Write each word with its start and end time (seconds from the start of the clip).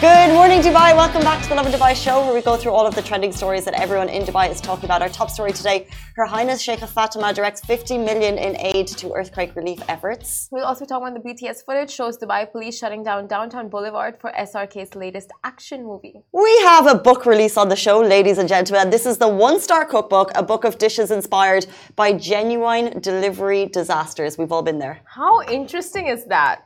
Good 0.00 0.34
morning, 0.34 0.60
Dubai. 0.60 0.94
Welcome 0.94 1.22
back 1.22 1.40
to 1.44 1.48
the 1.48 1.54
Lovin 1.54 1.72
Dubai 1.72 1.94
show, 1.94 2.24
where 2.24 2.34
we 2.34 2.42
go 2.42 2.56
through 2.56 2.72
all 2.72 2.84
of 2.84 2.94
the 2.96 3.00
trending 3.00 3.32
stories 3.32 3.64
that 3.64 3.74
everyone 3.74 4.08
in 4.08 4.24
Dubai 4.24 4.50
is 4.50 4.60
talking 4.60 4.86
about. 4.86 5.02
Our 5.02 5.08
top 5.08 5.30
story 5.30 5.52
today 5.52 5.86
Her 6.16 6.26
Highness 6.26 6.66
Sheikha 6.66 6.88
Fatima 6.88 7.32
directs 7.32 7.60
50 7.64 7.98
million 7.98 8.36
in 8.36 8.56
aid 8.58 8.88
to 8.88 9.12
earthquake 9.12 9.54
relief 9.54 9.80
efforts. 9.88 10.48
We'll 10.50 10.64
also 10.64 10.84
talk 10.84 11.00
about 11.00 11.14
the 11.14 11.20
BTS 11.26 11.64
footage 11.64 11.92
shows 11.92 12.18
Dubai 12.18 12.50
police 12.50 12.76
shutting 12.76 13.04
down 13.04 13.28
downtown 13.28 13.68
Boulevard 13.68 14.20
for 14.20 14.32
SRK's 14.32 14.94
latest 14.96 15.30
action 15.44 15.84
movie. 15.84 16.16
We 16.32 16.58
have 16.62 16.86
a 16.86 16.96
book 16.96 17.24
release 17.24 17.56
on 17.56 17.68
the 17.68 17.76
show, 17.76 18.00
ladies 18.00 18.38
and 18.38 18.48
gentlemen. 18.48 18.90
This 18.90 19.06
is 19.06 19.18
the 19.18 19.28
One 19.28 19.60
Star 19.60 19.84
Cookbook, 19.84 20.32
a 20.34 20.42
book 20.42 20.64
of 20.64 20.76
dishes 20.76 21.12
inspired 21.12 21.66
by 21.94 22.12
genuine 22.12 23.00
delivery 23.00 23.66
disasters. 23.66 24.36
We've 24.36 24.50
all 24.52 24.62
been 24.62 24.80
there. 24.80 25.00
How 25.06 25.42
interesting 25.42 26.08
is 26.08 26.24
that? 26.26 26.64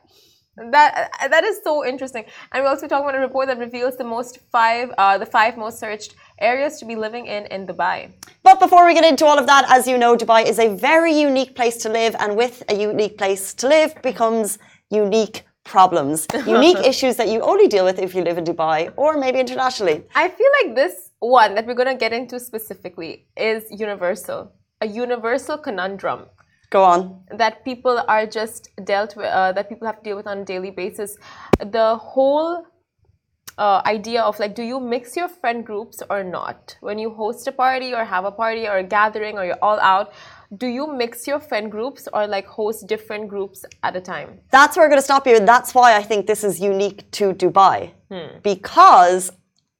That 0.71 1.11
that 1.29 1.43
is 1.43 1.61
so 1.63 1.85
interesting, 1.85 2.25
and 2.51 2.63
we 2.63 2.67
also 2.69 2.87
talk 2.87 3.01
about 3.03 3.15
a 3.15 3.19
report 3.19 3.47
that 3.47 3.57
reveals 3.57 3.95
the 3.95 4.03
most 4.03 4.39
five, 4.51 4.91
uh, 4.97 5.17
the 5.17 5.25
five 5.25 5.57
most 5.57 5.79
searched 5.79 6.15
areas 6.39 6.79
to 6.79 6.85
be 6.85 6.95
living 6.95 7.27
in 7.27 7.45
in 7.45 7.65
Dubai. 7.65 8.11
But 8.43 8.59
before 8.59 8.85
we 8.85 8.93
get 8.93 9.05
into 9.05 9.25
all 9.25 9.39
of 9.39 9.47
that, 9.47 9.65
as 9.69 9.87
you 9.87 9.97
know, 9.97 10.17
Dubai 10.17 10.45
is 10.45 10.59
a 10.59 10.69
very 10.75 11.13
unique 11.13 11.55
place 11.55 11.77
to 11.83 11.89
live, 11.89 12.15
and 12.19 12.35
with 12.35 12.63
a 12.67 12.75
unique 12.75 13.17
place 13.17 13.53
to 13.55 13.67
live 13.67 14.01
becomes 14.01 14.59
unique 14.89 15.45
problems, 15.63 16.27
unique 16.57 16.79
issues 16.91 17.15
that 17.15 17.29
you 17.29 17.39
only 17.41 17.67
deal 17.67 17.85
with 17.85 17.99
if 17.99 18.13
you 18.15 18.23
live 18.23 18.37
in 18.37 18.43
Dubai 18.43 18.91
or 18.97 19.17
maybe 19.17 19.39
internationally. 19.39 20.03
I 20.15 20.27
feel 20.27 20.51
like 20.61 20.75
this 20.75 21.11
one 21.19 21.55
that 21.55 21.65
we're 21.67 21.79
going 21.83 21.93
to 21.95 22.01
get 22.05 22.11
into 22.11 22.39
specifically 22.39 23.27
is 23.37 23.63
universal, 23.71 24.51
a 24.81 24.87
universal 24.87 25.57
conundrum 25.57 26.25
Go 26.71 26.83
on. 26.83 26.99
that 27.41 27.65
people 27.65 27.95
are 28.07 28.25
just 28.39 28.69
dealt 28.83 29.15
with 29.15 29.25
uh, 29.25 29.51
that 29.53 29.69
people 29.69 29.85
have 29.87 29.97
to 29.97 30.03
deal 30.03 30.17
with 30.17 30.27
on 30.27 30.37
a 30.39 30.45
daily 30.45 30.71
basis 30.81 31.17
the 31.77 31.95
whole 31.97 32.65
uh, 33.57 33.81
idea 33.85 34.21
of 34.21 34.39
like 34.39 34.53
do 34.55 34.63
you 34.63 34.79
mix 34.79 35.15
your 35.17 35.27
friend 35.27 35.65
groups 35.65 35.97
or 36.09 36.23
not 36.23 36.77
when 36.81 36.97
you 37.03 37.09
host 37.21 37.47
a 37.47 37.51
party 37.51 37.89
or 37.93 38.05
have 38.05 38.23
a 38.23 38.31
party 38.31 38.67
or 38.67 38.77
a 38.77 38.83
gathering 38.83 39.37
or 39.37 39.43
you're 39.45 39.63
all 39.63 39.79
out 39.79 40.13
do 40.57 40.67
you 40.67 40.85
mix 41.01 41.27
your 41.27 41.39
friend 41.39 41.71
groups 41.71 42.07
or 42.13 42.21
like 42.27 42.45
host 42.47 42.87
different 42.87 43.27
groups 43.33 43.65
at 43.83 43.95
a 43.95 44.01
time 44.01 44.29
That's 44.51 44.73
where 44.75 44.85
we're 44.85 44.89
going 44.89 45.01
to 45.05 45.09
stop 45.11 45.27
you. 45.27 45.35
And 45.35 45.47
that's 45.47 45.71
why 45.75 45.95
I 45.95 46.03
think 46.09 46.25
this 46.25 46.43
is 46.43 46.59
unique 46.59 46.99
to 47.17 47.33
Dubai. 47.33 47.77
Because 48.41 49.31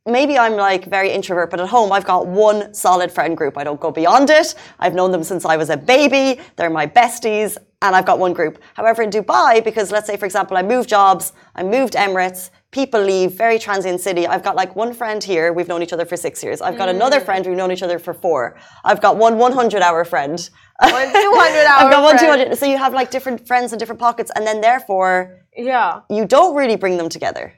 maybe 0.09 0.37
I'm 0.37 0.55
like 0.55 0.85
very 0.85 1.11
introvert, 1.11 1.49
but 1.51 1.59
at 1.59 1.69
home 1.69 1.91
I've 1.91 2.05
got 2.05 2.27
one 2.27 2.73
solid 2.73 3.11
friend 3.11 3.37
group. 3.37 3.57
I 3.57 3.63
don't 3.63 3.79
go 3.79 3.91
beyond 3.91 4.29
it. 4.29 4.55
I've 4.79 4.93
known 4.93 5.11
them 5.11 5.23
since 5.23 5.45
I 5.45 5.57
was 5.57 5.69
a 5.69 5.77
baby. 5.77 6.41
They're 6.55 6.69
my 6.69 6.87
besties. 6.87 7.57
And 7.81 7.95
I've 7.95 8.05
got 8.05 8.19
one 8.19 8.33
group. 8.33 8.61
However, 8.73 9.03
in 9.03 9.09
Dubai, 9.09 9.63
because 9.63 9.89
let's 9.89 10.05
say, 10.05 10.17
for 10.17 10.25
example, 10.25 10.57
I 10.57 10.63
moved 10.63 10.89
jobs, 10.89 11.31
I 11.55 11.63
moved 11.63 11.93
Emirates, 11.93 12.49
people 12.71 13.01
leave, 13.01 13.31
very 13.31 13.57
transient 13.57 14.01
city. 14.01 14.27
I've 14.27 14.43
got 14.43 14.57
like 14.57 14.75
one 14.75 14.93
friend 14.93 15.23
here, 15.23 15.53
we've 15.53 15.69
known 15.69 15.81
each 15.81 15.93
other 15.93 16.05
for 16.05 16.17
six 16.17 16.43
years. 16.43 16.59
I've 16.61 16.77
got 16.77 16.89
another 16.89 17.21
friend, 17.21 17.45
we've 17.45 17.55
known 17.55 17.71
each 17.71 17.81
other 17.81 17.97
for 17.97 18.13
four. 18.13 18.57
I've 18.83 19.01
got 19.01 19.15
one 19.15 19.37
100 19.37 19.81
hour 19.81 20.03
friend. 20.03 20.49
one 20.81 20.91
200 20.91 21.13
hour 21.13 21.85
I've 21.85 21.91
got 21.91 22.03
one 22.03 22.17
friend. 22.17 22.41
200. 22.49 22.57
So 22.57 22.65
you 22.65 22.77
have 22.77 22.93
like 22.93 23.11
different 23.11 23.47
friends 23.47 23.71
in 23.71 23.79
different 23.79 24.01
pockets, 24.01 24.29
and 24.35 24.45
then 24.45 24.59
therefore 24.61 25.39
yeah 25.55 26.01
you 26.09 26.25
don't 26.25 26.55
really 26.55 26.75
bring 26.75 26.97
them 26.97 27.09
together. 27.09 27.53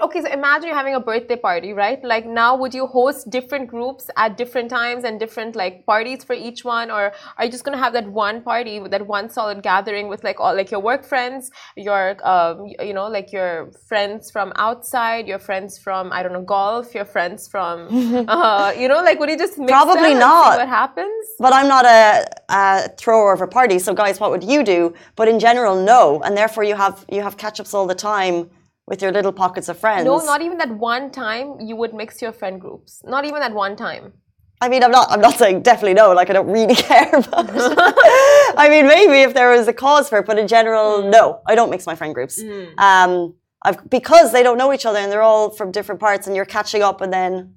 Okay, 0.00 0.22
so 0.22 0.28
imagine 0.28 0.68
you're 0.68 0.76
having 0.76 0.94
a 0.94 1.00
birthday 1.00 1.36
party, 1.36 1.72
right? 1.72 2.02
Like 2.02 2.24
now, 2.26 2.56
would 2.56 2.72
you 2.72 2.86
host 2.86 3.28
different 3.28 3.68
groups 3.68 4.08
at 4.16 4.36
different 4.38 4.70
times 4.70 5.04
and 5.04 5.20
different 5.20 5.54
like 5.56 5.84
parties 5.84 6.24
for 6.24 6.32
each 6.32 6.64
one, 6.64 6.90
or 6.90 7.12
are 7.36 7.44
you 7.44 7.50
just 7.50 7.64
gonna 7.64 7.78
have 7.78 7.92
that 7.92 8.08
one 8.10 8.42
party, 8.42 8.80
that 8.88 9.06
one 9.06 9.28
solid 9.28 9.62
gathering 9.62 10.08
with 10.08 10.24
like 10.24 10.40
all 10.40 10.54
like 10.54 10.70
your 10.70 10.80
work 10.80 11.04
friends, 11.04 11.50
your 11.76 12.16
um, 12.26 12.66
you 12.80 12.94
know 12.94 13.08
like 13.08 13.30
your 13.30 13.70
friends 13.88 14.30
from 14.30 14.52
outside, 14.56 15.28
your 15.28 15.38
friends 15.38 15.78
from 15.78 16.12
I 16.12 16.22
don't 16.22 16.32
know 16.32 16.42
golf, 16.42 16.94
your 16.94 17.04
friends 17.04 17.46
from 17.46 17.88
uh, 18.28 18.72
you 18.78 18.88
know 18.88 19.02
like 19.02 19.20
would 19.20 19.28
you 19.28 19.38
just 19.38 19.56
Probably 19.56 20.14
not. 20.14 20.56
what 20.56 20.68
happens? 20.68 21.26
But 21.38 21.52
I'm 21.52 21.68
not 21.68 21.84
a, 21.84 22.24
a 22.48 22.88
thrower 22.96 23.32
of 23.34 23.42
a 23.42 23.46
party, 23.46 23.78
so 23.78 23.92
guys, 23.92 24.18
what 24.18 24.30
would 24.30 24.44
you 24.44 24.62
do? 24.64 24.94
But 25.16 25.28
in 25.28 25.38
general, 25.38 25.82
no, 25.82 26.22
and 26.22 26.36
therefore 26.36 26.64
you 26.64 26.74
have 26.74 27.04
you 27.10 27.20
have 27.20 27.36
catch-ups 27.36 27.74
all 27.74 27.86
the 27.86 27.94
time 27.94 28.50
with 28.90 29.00
your 29.00 29.12
little 29.12 29.32
pockets 29.32 29.68
of 29.70 29.78
friends. 29.78 30.04
No, 30.04 30.18
not 30.18 30.42
even 30.42 30.58
that 30.58 30.72
one 30.76 31.10
time 31.12 31.46
you 31.68 31.76
would 31.76 31.94
mix 31.94 32.20
your 32.20 32.32
friend 32.32 32.60
groups. 32.60 33.00
Not 33.04 33.24
even 33.24 33.38
that 33.40 33.54
one 33.54 33.76
time. 33.76 34.12
I 34.60 34.68
mean, 34.68 34.82
I'm 34.84 34.90
not. 34.90 35.06
I'm 35.12 35.20
not 35.28 35.36
saying 35.42 35.62
definitely 35.62 35.94
no. 35.94 36.12
Like 36.12 36.28
I 36.28 36.34
don't 36.34 36.50
really 36.58 36.74
care 36.88 37.08
it. 37.14 37.28
I 37.32 38.66
mean, 38.68 38.86
maybe 38.86 39.22
if 39.22 39.32
there 39.32 39.50
was 39.56 39.66
a 39.68 39.72
cause 39.72 40.08
for 40.10 40.18
it, 40.18 40.26
but 40.26 40.38
in 40.38 40.48
general, 40.48 41.08
no. 41.08 41.40
I 41.46 41.54
don't 41.54 41.70
mix 41.70 41.86
my 41.86 41.94
friend 41.94 42.12
groups. 42.14 42.36
Um, 42.76 43.34
I've, 43.64 43.88
because 43.88 44.32
they 44.32 44.42
don't 44.42 44.58
know 44.58 44.70
each 44.76 44.84
other 44.84 44.98
and 44.98 45.10
they're 45.12 45.22
all 45.32 45.50
from 45.58 45.70
different 45.70 46.00
parts, 46.00 46.26
and 46.26 46.34
you're 46.36 46.50
catching 46.58 46.82
up, 46.82 47.00
and 47.00 47.12
then 47.12 47.54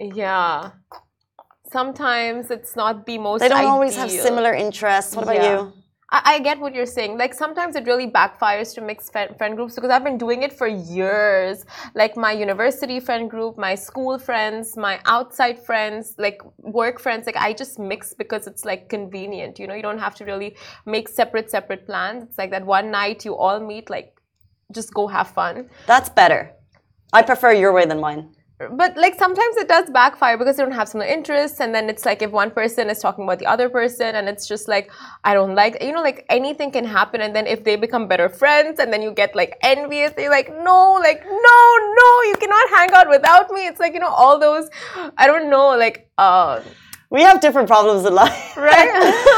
Yeah. 0.00 0.70
Sometimes 1.70 2.50
it's 2.50 2.76
not 2.76 3.04
the 3.06 3.18
most. 3.18 3.40
they 3.40 3.48
don't 3.48 3.64
always 3.66 3.96
have 3.96 4.10
similar 4.10 4.52
interests. 4.54 5.14
What 5.16 5.24
about 5.24 5.36
Yeah. 5.36 5.50
you? 5.52 5.72
I, 6.14 6.34
I 6.34 6.38
get 6.38 6.60
what 6.60 6.74
you're 6.76 6.86
saying. 6.86 7.18
Like 7.18 7.34
sometimes 7.34 7.74
it 7.74 7.84
really 7.86 8.08
backfires 8.08 8.72
to 8.76 8.80
mix 8.80 9.10
friend, 9.10 9.36
friend 9.36 9.56
groups 9.56 9.74
because 9.74 9.90
I've 9.90 10.04
been 10.04 10.16
doing 10.16 10.44
it 10.44 10.52
for 10.52 10.68
years. 10.68 11.64
Like 11.94 12.16
my 12.16 12.30
university 12.30 13.00
friend 13.00 13.28
group, 13.28 13.58
my 13.58 13.74
school 13.74 14.18
friends, 14.18 14.76
my 14.76 15.00
outside 15.06 15.58
friends, 15.58 16.14
like 16.16 16.40
work 16.58 17.00
friends. 17.00 17.26
Like 17.26 17.36
I 17.36 17.52
just 17.52 17.80
mix 17.80 18.14
because 18.14 18.46
it's 18.46 18.64
like 18.64 18.88
convenient. 18.88 19.58
You 19.58 19.66
know, 19.66 19.74
you 19.74 19.82
don't 19.82 19.98
have 19.98 20.14
to 20.16 20.24
really 20.24 20.56
make 20.86 21.08
separate 21.08 21.50
separate 21.50 21.84
plans. 21.84 22.22
It's 22.22 22.38
like 22.38 22.52
that 22.52 22.64
one 22.64 22.92
night 22.92 23.24
you 23.24 23.34
all 23.36 23.58
meet. 23.58 23.90
Like 23.90 24.16
just 24.72 24.94
go 24.94 25.08
have 25.08 25.28
fun. 25.30 25.68
That's 25.86 26.08
better. 26.08 26.52
I 27.12 27.22
prefer 27.22 27.52
your 27.52 27.72
way 27.72 27.86
than 27.86 27.98
mine. 28.00 28.34
But 28.72 28.96
like 28.96 29.14
sometimes 29.14 29.56
it 29.56 29.68
does 29.68 29.88
backfire 29.90 30.36
because 30.38 30.56
they 30.56 30.62
don't 30.62 30.72
have 30.72 30.88
similar 30.88 31.08
interests 31.08 31.60
and 31.60 31.74
then 31.74 31.88
it's 31.88 32.04
like 32.04 32.22
if 32.22 32.30
one 32.30 32.50
person 32.50 32.90
is 32.90 32.98
talking 32.98 33.24
about 33.24 33.38
the 33.38 33.46
other 33.46 33.68
person 33.68 34.14
and 34.14 34.28
it's 34.28 34.46
just 34.46 34.68
like 34.68 34.90
i 35.24 35.34
don't 35.34 35.54
like 35.54 35.82
you 35.82 35.92
know 35.92 36.02
like 36.02 36.24
anything 36.28 36.70
can 36.70 36.84
happen 36.84 37.20
and 37.20 37.34
then 37.34 37.46
if 37.46 37.64
they 37.64 37.76
become 37.76 38.06
better 38.08 38.28
friends 38.28 38.78
and 38.78 38.92
then 38.92 39.02
you 39.02 39.10
get 39.12 39.34
like 39.34 39.56
envious 39.62 40.12
they're 40.16 40.30
like 40.30 40.48
no 40.62 40.92
like 40.94 41.24
no 41.24 41.58
no 42.00 42.08
you 42.30 42.34
cannot 42.40 42.68
hang 42.70 42.90
out 42.92 43.08
without 43.08 43.50
me 43.50 43.66
it's 43.66 43.80
like 43.80 43.92
you 43.94 44.00
know 44.00 44.08
all 44.22 44.38
those 44.38 44.68
i 45.18 45.26
don't 45.26 45.48
know 45.50 45.68
like 45.76 46.08
uh 46.18 46.60
We 47.10 47.22
have 47.30 47.38
different 47.40 47.68
problems 47.68 48.02
in 48.08 48.12
life, 48.14 48.56
Right. 48.56 48.90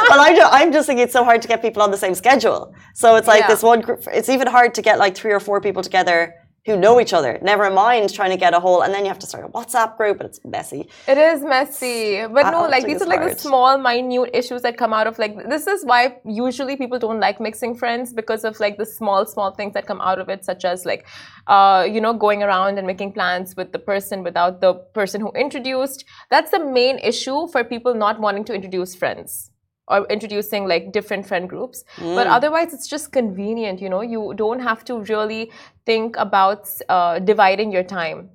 but 0.10 0.18
I'm 0.24 0.34
just, 0.40 0.50
I'm 0.58 0.70
just 0.76 0.86
thinking 0.86 1.04
it's 1.06 1.12
so 1.12 1.24
hard 1.28 1.40
to 1.44 1.48
get 1.52 1.60
people 1.66 1.82
on 1.86 1.90
the 1.90 2.00
same 2.04 2.14
schedule. 2.14 2.60
So 2.94 3.06
it's 3.18 3.28
like 3.32 3.42
Yeah. 3.42 3.52
this 3.52 3.62
one 3.72 3.80
group. 3.86 4.00
It's 4.18 4.30
even 4.36 4.46
hard 4.56 4.70
to 4.78 4.82
get 4.88 4.94
like 5.04 5.14
three 5.20 5.32
or 5.38 5.40
four 5.48 5.58
people 5.66 5.82
together 5.88 6.20
who 6.66 6.76
know 6.76 7.00
each 7.00 7.12
other. 7.12 7.38
Never 7.42 7.70
mind 7.70 8.12
trying 8.12 8.30
to 8.30 8.36
get 8.36 8.52
a 8.52 8.60
whole, 8.60 8.82
and 8.82 8.92
then 8.92 9.04
you 9.04 9.08
have 9.08 9.20
to 9.20 9.26
start 9.26 9.44
a 9.44 9.48
WhatsApp 9.48 9.96
group, 9.96 10.20
and 10.20 10.28
it's 10.28 10.40
messy. 10.44 10.88
It 11.06 11.16
is 11.16 11.42
messy, 11.42 12.26
but 12.26 12.44
I 12.46 12.50
no, 12.50 12.66
like 12.66 12.84
these 12.84 13.00
are 13.00 13.06
like 13.06 13.22
the 13.22 13.38
small, 13.38 13.78
minute 13.78 14.30
issues 14.34 14.62
that 14.62 14.76
come 14.76 14.92
out 14.92 15.06
of 15.06 15.18
like 15.18 15.48
this 15.48 15.66
is 15.68 15.84
why 15.84 16.18
usually 16.24 16.76
people 16.76 16.98
don't 16.98 17.20
like 17.20 17.40
mixing 17.40 17.74
friends 17.74 18.12
because 18.12 18.44
of 18.44 18.58
like 18.58 18.76
the 18.78 18.86
small, 18.86 19.24
small 19.26 19.52
things 19.52 19.74
that 19.74 19.86
come 19.86 20.00
out 20.00 20.18
of 20.18 20.28
it, 20.28 20.44
such 20.44 20.64
as 20.64 20.84
like, 20.84 21.06
uh, 21.46 21.86
you 21.88 22.00
know, 22.00 22.12
going 22.12 22.42
around 22.42 22.78
and 22.78 22.86
making 22.86 23.12
plans 23.12 23.56
with 23.56 23.72
the 23.72 23.78
person 23.78 24.24
without 24.24 24.60
the 24.60 24.74
person 24.74 25.20
who 25.20 25.30
introduced. 25.32 26.04
That's 26.30 26.50
the 26.50 26.64
main 26.64 26.98
issue 26.98 27.46
for 27.46 27.62
people 27.62 27.94
not 27.94 28.20
wanting 28.20 28.44
to 28.46 28.54
introduce 28.54 28.94
friends 28.94 29.50
or 29.88 30.06
introducing 30.06 30.66
like 30.66 30.92
different 30.92 31.26
friend 31.26 31.48
groups. 31.48 31.84
But 31.98 32.26
otherwise, 32.26 32.74
it's 32.74 32.88
just 32.88 33.12
convenient, 33.12 33.80
you 33.80 33.88
know. 33.88 34.00
You 34.00 34.34
don't 34.36 34.60
have 34.60 34.84
to 34.86 35.00
really 35.00 35.50
think 35.84 36.16
about 36.16 36.68
uh, 36.88 37.18
dividing 37.20 37.70
your 37.72 37.84
time. 37.84 38.30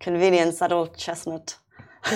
Convenience, 0.00 0.58
that 0.58 0.72
old 0.72 0.96
chestnut. 0.96 1.56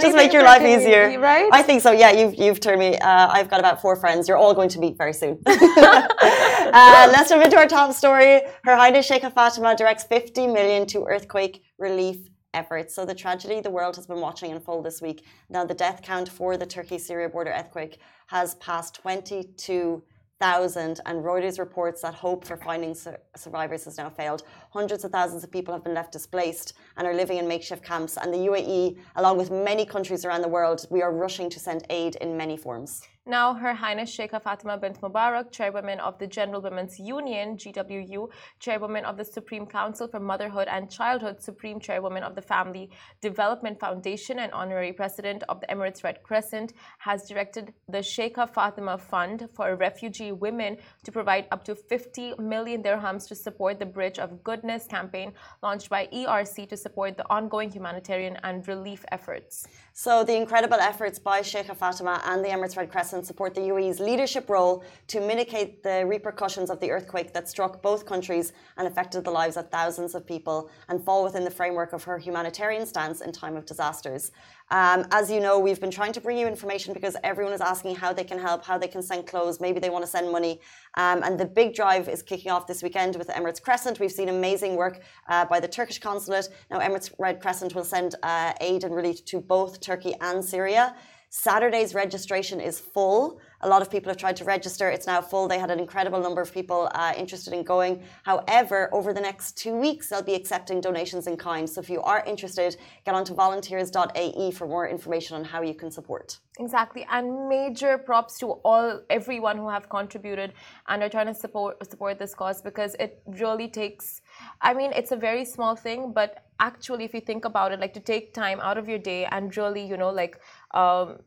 Just 0.00 0.16
make 0.16 0.32
your 0.32 0.42
life 0.42 0.62
easier, 0.62 1.18
right? 1.20 1.48
I 1.52 1.62
think 1.62 1.82
so. 1.82 1.92
Yeah, 1.92 2.10
you've 2.10 2.34
you've 2.34 2.60
turned 2.60 2.80
me. 2.80 2.96
Uh, 2.98 3.28
I've 3.28 3.48
got 3.48 3.60
about 3.60 3.80
four 3.80 3.94
friends. 3.96 4.26
You're 4.28 4.36
all 4.36 4.54
going 4.54 4.68
to 4.70 4.80
meet 4.80 4.96
very 4.96 5.12
soon. 5.12 5.38
uh, 5.46 7.08
let's 7.14 7.28
jump 7.28 7.44
into 7.44 7.56
our 7.56 7.66
top 7.66 7.92
story. 7.92 8.42
Her 8.64 8.74
Highness 8.74 9.08
Sheikha 9.08 9.32
Fatima 9.32 9.76
directs 9.76 10.04
50 10.04 10.48
million 10.48 10.86
to 10.88 11.04
earthquake 11.04 11.62
relief 11.78 12.18
efforts. 12.54 12.94
So 12.94 13.04
the 13.04 13.14
tragedy 13.14 13.60
the 13.60 13.70
world 13.70 13.96
has 13.96 14.06
been 14.06 14.20
watching 14.20 14.52
unfold 14.52 14.84
this 14.84 15.02
week. 15.02 15.24
Now 15.50 15.64
the 15.64 15.74
death 15.74 16.00
count 16.02 16.28
for 16.28 16.56
the 16.56 16.66
Turkey-Syria 16.66 17.28
border 17.28 17.50
earthquake 17.50 17.98
has 18.28 18.54
passed 18.56 18.94
22,000 18.94 21.00
and 21.06 21.24
Reuters 21.24 21.58
reports 21.58 22.02
that 22.02 22.14
hope 22.14 22.44
for 22.44 22.56
finding 22.56 22.94
sur- 22.94 23.20
survivors 23.36 23.84
has 23.84 23.98
now 23.98 24.08
failed. 24.08 24.42
Hundreds 24.70 25.04
of 25.04 25.12
thousands 25.12 25.44
of 25.44 25.50
people 25.50 25.74
have 25.74 25.84
been 25.84 25.94
left 25.94 26.12
displaced 26.12 26.74
and 26.96 27.06
are 27.06 27.14
living 27.14 27.38
in 27.38 27.46
makeshift 27.46 27.84
camps. 27.84 28.16
And 28.16 28.32
the 28.32 28.38
UAE, 28.38 28.98
along 29.16 29.38
with 29.38 29.50
many 29.50 29.84
countries 29.84 30.24
around 30.24 30.42
the 30.42 30.48
world, 30.48 30.86
we 30.90 31.02
are 31.02 31.12
rushing 31.12 31.50
to 31.50 31.60
send 31.60 31.84
aid 31.90 32.16
in 32.16 32.36
many 32.36 32.56
forms. 32.56 33.02
Now, 33.26 33.54
Her 33.54 33.72
Highness 33.72 34.14
Sheikha 34.14 34.38
Fatima 34.42 34.76
bint 34.76 35.00
Mubarak, 35.00 35.50
Chairwoman 35.50 35.98
of 35.98 36.18
the 36.18 36.26
General 36.26 36.60
Women's 36.60 37.00
Union, 37.00 37.56
GWU, 37.56 38.28
Chairwoman 38.60 39.06
of 39.06 39.16
the 39.16 39.24
Supreme 39.24 39.64
Council 39.64 40.06
for 40.06 40.20
Motherhood 40.20 40.68
and 40.68 40.90
Childhood, 40.90 41.40
Supreme 41.40 41.80
Chairwoman 41.80 42.22
of 42.22 42.34
the 42.34 42.42
Family 42.42 42.90
Development 43.22 43.80
Foundation, 43.80 44.40
and 44.40 44.52
Honorary 44.52 44.92
President 44.92 45.42
of 45.48 45.58
the 45.62 45.66
Emirates 45.68 46.04
Red 46.04 46.22
Crescent, 46.22 46.74
has 46.98 47.26
directed 47.26 47.72
the 47.88 48.00
Sheikha 48.02 48.46
Fatima 48.46 48.98
Fund 48.98 49.48
for 49.54 49.74
Refugee 49.74 50.32
Women 50.32 50.76
to 51.04 51.10
provide 51.10 51.46
up 51.50 51.64
to 51.64 51.74
50 51.74 52.34
million 52.38 52.82
dirhams 52.82 53.26
to 53.28 53.34
support 53.34 53.78
the 53.78 53.86
Bridge 53.86 54.18
of 54.18 54.44
Goodness 54.44 54.86
campaign 54.86 55.32
launched 55.62 55.88
by 55.88 56.08
ERC 56.08 56.68
to 56.68 56.76
support 56.76 57.16
the 57.16 57.24
ongoing 57.30 57.70
humanitarian 57.70 58.36
and 58.42 58.68
relief 58.68 59.02
efforts. 59.10 59.66
So, 59.94 60.24
the 60.24 60.36
incredible 60.36 60.78
efforts 60.78 61.18
by 61.18 61.40
Sheikha 61.40 61.74
Fatima 61.74 62.20
and 62.26 62.44
the 62.44 62.48
Emirates 62.48 62.76
Red 62.76 62.90
Crescent 62.90 63.13
and 63.14 63.26
support 63.26 63.54
the 63.54 63.62
UAE's 63.62 64.00
leadership 64.00 64.50
role 64.50 64.84
to 65.06 65.20
mitigate 65.20 65.82
the 65.82 66.04
repercussions 66.06 66.68
of 66.68 66.78
the 66.80 66.90
earthquake 66.90 67.32
that 67.32 67.48
struck 67.48 67.80
both 67.80 68.04
countries 68.04 68.52
and 68.76 68.86
affected 68.86 69.24
the 69.24 69.30
lives 69.30 69.56
of 69.56 69.70
thousands 69.70 70.14
of 70.14 70.26
people 70.26 70.70
and 70.88 71.02
fall 71.02 71.24
within 71.24 71.44
the 71.44 71.50
framework 71.50 71.92
of 71.92 72.04
her 72.04 72.18
humanitarian 72.18 72.84
stance 72.84 73.20
in 73.22 73.32
time 73.32 73.56
of 73.56 73.64
disasters. 73.64 74.32
Um, 74.70 75.06
as 75.10 75.30
you 75.30 75.40
know, 75.40 75.58
we've 75.58 75.80
been 75.80 75.90
trying 75.90 76.12
to 76.12 76.20
bring 76.20 76.38
you 76.38 76.46
information 76.46 76.94
because 76.94 77.16
everyone 77.22 77.52
is 77.52 77.60
asking 77.60 77.96
how 77.96 78.12
they 78.12 78.24
can 78.24 78.38
help, 78.38 78.64
how 78.64 78.78
they 78.78 78.88
can 78.88 79.02
send 79.02 79.26
clothes, 79.26 79.60
maybe 79.60 79.78
they 79.78 79.90
want 79.90 80.04
to 80.04 80.10
send 80.10 80.32
money. 80.32 80.60
Um, 80.96 81.22
and 81.22 81.38
the 81.38 81.44
big 81.44 81.74
drive 81.74 82.08
is 82.08 82.22
kicking 82.22 82.50
off 82.50 82.66
this 82.66 82.82
weekend 82.82 83.16
with 83.16 83.28
Emirates 83.28 83.62
Crescent. 83.62 84.00
We've 84.00 84.10
seen 84.10 84.30
amazing 84.30 84.76
work 84.76 85.00
uh, 85.28 85.44
by 85.44 85.60
the 85.60 85.68
Turkish 85.68 85.98
consulate. 85.98 86.48
Now, 86.70 86.80
Emirates 86.80 87.12
Red 87.18 87.40
Crescent 87.40 87.74
will 87.74 87.84
send 87.84 88.14
uh, 88.22 88.54
aid 88.60 88.84
and 88.84 88.94
relief 88.94 89.24
to 89.26 89.40
both 89.40 89.80
Turkey 89.80 90.14
and 90.20 90.44
Syria. 90.44 90.94
Saturday's 91.36 91.96
registration 91.96 92.60
is 92.60 92.78
full. 92.78 93.40
A 93.62 93.68
lot 93.68 93.82
of 93.82 93.90
people 93.90 94.08
have 94.08 94.16
tried 94.16 94.36
to 94.36 94.44
register. 94.44 94.88
It's 94.88 95.08
now 95.08 95.20
full. 95.20 95.48
They 95.48 95.58
had 95.58 95.68
an 95.68 95.80
incredible 95.80 96.20
number 96.20 96.40
of 96.40 96.54
people 96.54 96.88
uh, 96.94 97.12
interested 97.16 97.52
in 97.52 97.64
going. 97.64 98.04
However, 98.22 98.88
over 98.92 99.12
the 99.12 99.20
next 99.20 99.58
two 99.58 99.74
weeks, 99.74 100.08
they'll 100.08 100.22
be 100.22 100.36
accepting 100.36 100.80
donations 100.80 101.26
in 101.26 101.36
kind. 101.36 101.68
So 101.68 101.80
if 101.80 101.90
you 101.90 102.00
are 102.02 102.22
interested, 102.24 102.76
get 103.04 103.16
onto 103.16 103.34
volunteers.ae 103.34 104.52
for 104.52 104.68
more 104.68 104.88
information 104.88 105.36
on 105.36 105.42
how 105.42 105.62
you 105.62 105.74
can 105.74 105.90
support. 105.90 106.38
Exactly, 106.60 107.04
and 107.10 107.48
major 107.48 107.98
props 107.98 108.38
to 108.38 108.52
all 108.64 109.00
everyone 109.10 109.56
who 109.58 109.68
have 109.68 109.88
contributed 109.88 110.52
and 110.86 111.02
are 111.02 111.08
trying 111.08 111.26
to 111.26 111.34
support 111.34 111.84
support 111.90 112.20
this 112.20 112.32
cause 112.32 112.62
because 112.62 112.94
it 113.00 113.20
really 113.26 113.66
takes. 113.66 114.20
I 114.60 114.72
mean, 114.72 114.92
it's 114.92 115.10
a 115.10 115.16
very 115.16 115.44
small 115.44 115.74
thing, 115.74 116.12
but 116.12 116.44
actually, 116.60 117.04
if 117.04 117.12
you 117.12 117.20
think 117.20 117.44
about 117.44 117.72
it, 117.72 117.80
like 117.80 117.94
to 117.94 118.00
take 118.00 118.34
time 118.34 118.60
out 118.60 118.78
of 118.78 118.88
your 118.88 118.98
day 118.98 119.24
and 119.32 119.56
really, 119.56 119.84
you 119.84 119.96
know, 119.96 120.10
like 120.10 120.38
um, 120.74 121.20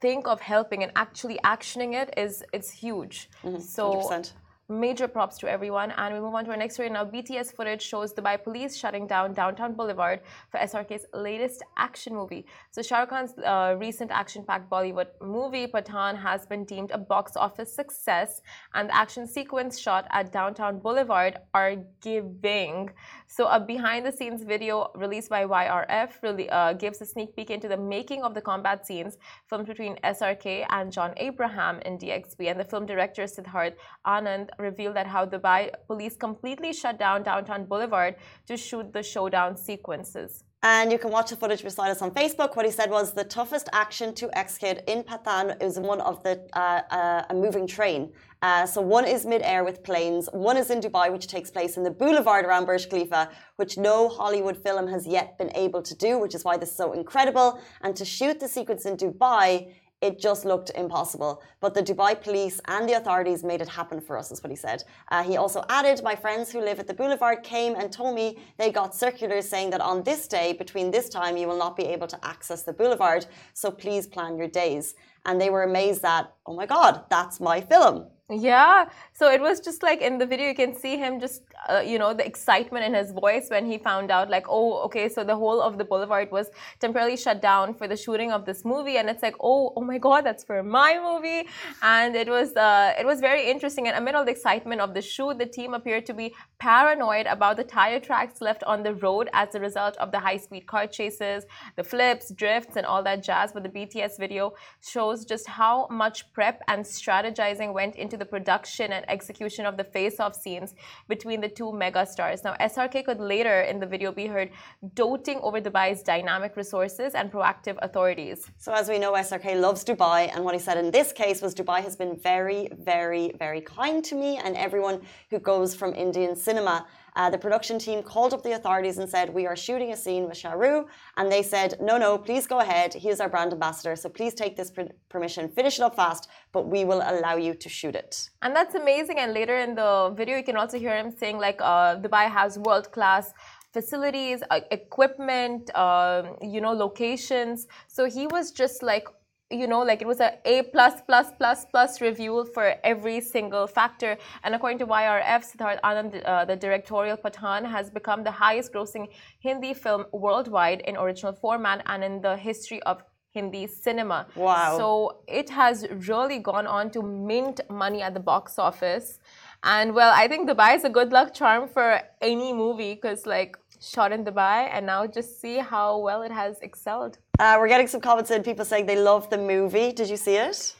think 0.00 0.26
of 0.26 0.40
helping 0.40 0.82
and 0.82 0.92
actually 0.96 1.38
actioning 1.44 1.94
it 1.94 2.14
is 2.16 2.42
it's 2.52 2.70
huge. 2.70 3.28
Mm-hmm. 3.44 3.60
So 3.60 3.92
100%. 3.92 4.32
Major 4.68 5.06
props 5.06 5.38
to 5.38 5.48
everyone. 5.48 5.92
And 5.92 6.12
we 6.12 6.20
move 6.20 6.34
on 6.34 6.44
to 6.44 6.50
our 6.50 6.56
next 6.56 6.74
story 6.74 6.90
now. 6.90 7.04
BTS 7.04 7.54
footage 7.54 7.80
shows 7.80 8.12
Dubai 8.12 8.42
police 8.42 8.76
shutting 8.76 9.06
down 9.06 9.32
Downtown 9.32 9.74
Boulevard 9.74 10.22
for 10.50 10.58
SRK's 10.58 11.06
latest 11.14 11.62
action 11.78 12.12
movie. 12.16 12.46
So 12.72 12.82
Shah 12.82 13.06
Khan's 13.06 13.38
uh, 13.38 13.76
recent 13.78 14.10
action-packed 14.10 14.68
Bollywood 14.68 15.06
movie 15.22 15.68
Pathaan 15.68 16.20
has 16.20 16.46
been 16.46 16.64
deemed 16.64 16.90
a 16.90 16.98
box 16.98 17.36
office 17.36 17.72
success, 17.72 18.40
and 18.74 18.88
the 18.88 18.96
action 18.96 19.28
sequence 19.28 19.78
shot 19.78 20.08
at 20.10 20.32
Downtown 20.32 20.80
Boulevard 20.80 21.38
are 21.54 21.76
giving. 22.00 22.90
So 23.28 23.46
a 23.46 23.60
behind-the-scenes 23.60 24.42
video 24.42 24.90
released 24.96 25.30
by 25.30 25.44
YRF 25.44 26.10
really 26.24 26.50
uh, 26.50 26.72
gives 26.72 27.00
a 27.00 27.06
sneak 27.06 27.36
peek 27.36 27.50
into 27.50 27.68
the 27.68 27.76
making 27.76 28.24
of 28.24 28.34
the 28.34 28.40
combat 28.40 28.84
scenes 28.84 29.16
filmed 29.48 29.68
between 29.68 29.94
SRK 30.02 30.66
and 30.70 30.90
John 30.90 31.14
Abraham 31.18 31.78
in 31.82 31.98
DXB, 31.98 32.50
and 32.50 32.58
the 32.58 32.64
film 32.64 32.84
director 32.84 33.22
Siddharth 33.26 33.74
Anand 34.04 34.48
revealed 34.58 34.96
that 34.96 35.06
how 35.06 35.26
Dubai 35.26 35.70
police 35.86 36.16
completely 36.16 36.72
shut 36.72 36.98
down 36.98 37.22
downtown 37.22 37.64
Boulevard 37.64 38.16
to 38.46 38.56
shoot 38.56 38.92
the 38.92 39.02
showdown 39.02 39.56
sequences. 39.56 40.44
And 40.62 40.90
you 40.90 40.98
can 40.98 41.10
watch 41.10 41.30
the 41.30 41.36
footage 41.36 41.62
beside 41.62 41.90
us 41.90 42.02
on 42.02 42.10
Facebook. 42.10 42.56
What 42.56 42.64
he 42.64 42.72
said 42.72 42.90
was 42.90 43.12
the 43.12 43.24
toughest 43.24 43.68
action 43.72 44.14
to 44.14 44.26
execute 44.36 44.78
in 44.88 45.04
Pathaan 45.04 45.62
is 45.62 45.78
one 45.78 46.00
of 46.00 46.22
the 46.24 46.34
uh, 46.54 46.80
uh, 46.90 47.22
a 47.30 47.34
moving 47.34 47.66
train. 47.66 48.12
Uh, 48.42 48.66
so 48.66 48.80
one 48.80 49.06
is 49.06 49.24
mid-air 49.24 49.62
with 49.64 49.82
planes. 49.84 50.28
One 50.32 50.56
is 50.56 50.70
in 50.70 50.80
Dubai, 50.80 51.12
which 51.12 51.26
takes 51.28 51.50
place 51.50 51.76
in 51.76 51.82
the 51.84 51.90
boulevard 51.90 52.44
around 52.44 52.64
Burj 52.66 52.88
Khalifa, 52.88 53.30
which 53.56 53.78
no 53.78 54.08
Hollywood 54.08 54.56
film 54.56 54.88
has 54.88 55.06
yet 55.06 55.38
been 55.38 55.52
able 55.54 55.82
to 55.82 55.94
do, 55.94 56.18
which 56.18 56.34
is 56.34 56.42
why 56.44 56.56
this 56.56 56.70
is 56.70 56.76
so 56.76 56.92
incredible. 56.92 57.60
And 57.82 57.94
to 57.96 58.04
shoot 58.04 58.40
the 58.40 58.48
sequence 58.48 58.86
in 58.86 58.96
Dubai 58.96 59.72
it 60.02 60.18
just 60.18 60.44
looked 60.44 60.70
impossible. 60.74 61.42
But 61.60 61.74
the 61.74 61.82
Dubai 61.82 62.20
police 62.20 62.60
and 62.68 62.88
the 62.88 62.94
authorities 62.94 63.42
made 63.42 63.60
it 63.60 63.68
happen 63.68 64.00
for 64.00 64.18
us, 64.18 64.30
is 64.30 64.42
what 64.42 64.50
he 64.50 64.56
said. 64.56 64.84
Uh, 65.10 65.22
he 65.22 65.36
also 65.36 65.64
added, 65.68 66.02
My 66.02 66.14
friends 66.14 66.52
who 66.52 66.60
live 66.60 66.78
at 66.78 66.86
the 66.86 66.94
boulevard 66.94 67.42
came 67.42 67.74
and 67.74 67.90
told 67.90 68.14
me 68.14 68.38
they 68.58 68.70
got 68.70 68.94
circulars 68.94 69.48
saying 69.48 69.70
that 69.70 69.80
on 69.80 70.02
this 70.02 70.28
day, 70.28 70.52
between 70.52 70.90
this 70.90 71.08
time, 71.08 71.36
you 71.36 71.46
will 71.46 71.58
not 71.58 71.76
be 71.76 71.84
able 71.84 72.06
to 72.08 72.24
access 72.24 72.62
the 72.62 72.72
boulevard. 72.72 73.26
So 73.54 73.70
please 73.70 74.06
plan 74.06 74.36
your 74.36 74.48
days. 74.48 74.94
And 75.24 75.40
they 75.40 75.50
were 75.50 75.64
amazed 75.64 76.02
that, 76.02 76.32
oh 76.46 76.54
my 76.54 76.66
God, 76.66 77.04
that's 77.10 77.40
my 77.40 77.60
film. 77.60 78.06
Yeah, 78.28 78.88
so 79.12 79.30
it 79.30 79.40
was 79.40 79.60
just 79.60 79.84
like 79.84 80.00
in 80.00 80.18
the 80.18 80.26
video, 80.26 80.48
you 80.48 80.54
can 80.56 80.74
see 80.74 80.96
him 80.96 81.20
just, 81.20 81.42
uh, 81.68 81.78
you 81.78 81.96
know, 81.96 82.12
the 82.12 82.26
excitement 82.26 82.84
in 82.84 82.92
his 82.92 83.12
voice 83.12 83.46
when 83.50 83.64
he 83.64 83.78
found 83.78 84.10
out, 84.10 84.28
like, 84.28 84.46
oh, 84.48 84.82
okay, 84.86 85.08
so 85.08 85.22
the 85.22 85.36
whole 85.36 85.62
of 85.62 85.78
the 85.78 85.84
boulevard 85.84 86.32
was 86.32 86.50
temporarily 86.80 87.16
shut 87.16 87.40
down 87.40 87.72
for 87.72 87.86
the 87.86 87.96
shooting 87.96 88.32
of 88.32 88.44
this 88.44 88.64
movie, 88.64 88.96
and 88.96 89.08
it's 89.08 89.22
like, 89.22 89.36
oh, 89.38 89.72
oh 89.76 89.80
my 89.80 89.98
God, 89.98 90.24
that's 90.26 90.42
for 90.42 90.60
my 90.64 90.98
movie, 91.00 91.48
and 91.82 92.16
it 92.16 92.28
was, 92.28 92.56
uh, 92.56 92.94
it 92.98 93.06
was 93.06 93.20
very 93.20 93.48
interesting. 93.48 93.86
And 93.86 93.96
amid 93.96 94.16
all 94.16 94.24
the 94.24 94.32
excitement 94.32 94.80
of 94.80 94.92
the 94.92 95.02
shoot, 95.02 95.38
the 95.38 95.46
team 95.46 95.72
appeared 95.72 96.04
to 96.06 96.12
be 96.12 96.34
paranoid 96.58 97.26
about 97.26 97.56
the 97.56 97.64
tire 97.64 98.00
tracks 98.00 98.40
left 98.40 98.64
on 98.64 98.82
the 98.82 98.94
road 98.94 99.30
as 99.34 99.54
a 99.54 99.60
result 99.60 99.96
of 99.98 100.10
the 100.10 100.18
high-speed 100.18 100.66
car 100.66 100.88
chases, 100.88 101.44
the 101.76 101.84
flips, 101.84 102.30
drifts, 102.30 102.74
and 102.74 102.86
all 102.86 103.04
that 103.04 103.22
jazz. 103.22 103.52
But 103.52 103.62
the 103.62 103.68
BTS 103.68 104.18
video 104.18 104.54
shows 104.82 105.24
just 105.24 105.46
how 105.46 105.86
much 105.92 106.32
prep 106.32 106.60
and 106.66 106.84
strategizing 106.84 107.72
went 107.72 107.94
into 107.94 108.15
the 108.16 108.24
production 108.24 108.92
and 108.92 109.08
execution 109.08 109.66
of 109.66 109.76
the 109.76 109.84
face-off 109.84 110.34
scenes 110.34 110.74
between 111.08 111.40
the 111.40 111.48
two 111.48 111.70
megastars. 111.82 112.42
Now, 112.44 112.54
SRK 112.60 113.04
could 113.04 113.20
later 113.20 113.62
in 113.62 113.80
the 113.80 113.86
video 113.86 114.12
be 114.12 114.26
heard 114.26 114.50
doting 114.94 115.38
over 115.42 115.60
Dubai's 115.60 116.02
dynamic 116.02 116.56
resources 116.56 117.14
and 117.14 117.30
proactive 117.30 117.76
authorities. 117.82 118.50
So, 118.58 118.72
as 118.72 118.88
we 118.88 118.98
know, 118.98 119.12
SRK 119.12 119.60
loves 119.60 119.84
Dubai, 119.84 120.30
and 120.34 120.44
what 120.44 120.54
he 120.54 120.60
said 120.60 120.78
in 120.78 120.90
this 120.90 121.12
case 121.12 121.42
was 121.42 121.54
Dubai 121.54 121.82
has 121.82 121.96
been 121.96 122.16
very, 122.16 122.68
very, 122.90 123.32
very 123.38 123.60
kind 123.60 124.04
to 124.04 124.14
me 124.14 124.38
and 124.44 124.56
everyone 124.56 125.00
who 125.30 125.38
goes 125.38 125.74
from 125.74 125.94
Indian 125.94 126.34
cinema. 126.36 126.86
Uh, 127.16 127.30
the 127.30 127.38
production 127.38 127.78
team 127.78 128.02
called 128.02 128.32
up 128.34 128.42
the 128.42 128.52
authorities 128.52 128.98
and 128.98 129.08
said, 129.08 129.32
We 129.32 129.46
are 129.46 129.56
shooting 129.56 129.90
a 129.92 129.96
scene 129.96 130.28
with 130.28 130.36
Shah 130.36 130.52
Rukh. 130.52 130.86
And 131.16 131.32
they 131.32 131.42
said, 131.42 131.78
No, 131.80 131.96
no, 131.96 132.18
please 132.18 132.46
go 132.46 132.60
ahead. 132.60 132.92
He 132.92 133.08
is 133.08 133.20
our 133.20 133.28
brand 133.28 133.52
ambassador. 133.52 133.96
So 133.96 134.08
please 134.08 134.34
take 134.34 134.54
this 134.56 134.70
permission, 135.08 135.48
finish 135.48 135.78
it 135.78 135.82
up 135.82 135.96
fast, 135.96 136.28
but 136.52 136.68
we 136.68 136.84
will 136.84 137.02
allow 137.12 137.36
you 137.36 137.54
to 137.54 137.68
shoot 137.68 137.94
it. 137.94 138.28
And 138.42 138.54
that's 138.54 138.74
amazing. 138.74 139.18
And 139.18 139.32
later 139.32 139.56
in 139.56 139.74
the 139.74 140.12
video, 140.14 140.36
you 140.36 140.44
can 140.44 140.56
also 140.56 140.78
hear 140.78 140.94
him 140.94 141.10
saying, 141.10 141.38
like, 141.38 141.58
uh, 141.60 141.96
Dubai 141.96 142.30
has 142.30 142.58
world 142.58 142.92
class 142.92 143.32
facilities, 143.72 144.42
uh, 144.50 144.60
equipment, 144.70 145.70
uh, 145.74 146.22
you 146.54 146.60
know, 146.64 146.72
locations. 146.72 147.66
So 147.88 148.00
he 148.16 148.26
was 148.26 148.50
just 148.50 148.82
like 148.82 149.06
you 149.50 149.66
know 149.66 149.82
like 149.82 150.02
it 150.02 150.06
was 150.06 150.20
a 150.20 150.32
a 150.44 150.62
plus 150.62 151.00
plus 151.06 151.28
plus 151.38 151.64
plus 151.66 152.00
review 152.00 152.44
for 152.52 152.74
every 152.82 153.20
single 153.20 153.66
factor. 153.66 154.16
And 154.42 154.54
according 154.54 154.78
to 154.78 154.86
yrf 154.86 155.44
siddharth 155.50 155.80
anand 155.82 156.22
uh, 156.24 156.44
the 156.44 156.56
directorial 156.56 157.16
pathaan 157.16 157.64
has 157.70 157.90
become 157.90 158.24
the 158.24 158.32
highest 158.32 158.72
grossing 158.72 159.06
hindi 159.38 159.72
film 159.74 160.06
worldwide 160.12 160.80
in 160.80 160.96
original 160.96 161.32
format 161.32 161.82
and 161.86 162.02
in 162.02 162.20
the 162.20 162.36
history 162.36 162.82
of 162.82 163.02
hindi 163.32 163.66
cinema. 163.66 164.26
Wow. 164.34 164.78
So 164.78 165.18
it 165.28 165.50
has 165.50 165.86
really 166.08 166.38
gone 166.38 166.66
on 166.66 166.90
to 166.90 167.02
mint 167.02 167.60
money 167.70 168.02
at 168.02 168.14
the 168.14 168.20
box 168.20 168.58
office. 168.58 169.18
And 169.62 169.94
well 169.94 170.12
i 170.14 170.28
think 170.28 170.48
dubai 170.48 170.74
is 170.76 170.84
a 170.84 170.90
good 170.90 171.12
luck 171.12 171.32
charm 171.34 171.68
for 171.68 172.00
any 172.20 172.52
movie 172.52 172.94
because 172.94 173.26
like 173.26 173.56
shot 173.80 174.12
in 174.12 174.24
dubai 174.24 174.68
and 174.72 174.86
now 174.86 175.06
just 175.06 175.40
see 175.40 175.58
how 175.58 175.98
well 175.98 176.22
it 176.22 176.32
has 176.32 176.58
excelled 176.60 177.18
uh, 177.38 177.56
we're 177.58 177.68
getting 177.68 177.86
some 177.86 178.00
comments 178.00 178.30
in. 178.30 178.42
People 178.42 178.64
saying 178.64 178.86
they 178.86 178.96
love 178.96 179.28
the 179.30 179.38
movie. 179.38 179.92
Did 179.92 180.08
you 180.08 180.16
see 180.16 180.36
it? 180.36 180.74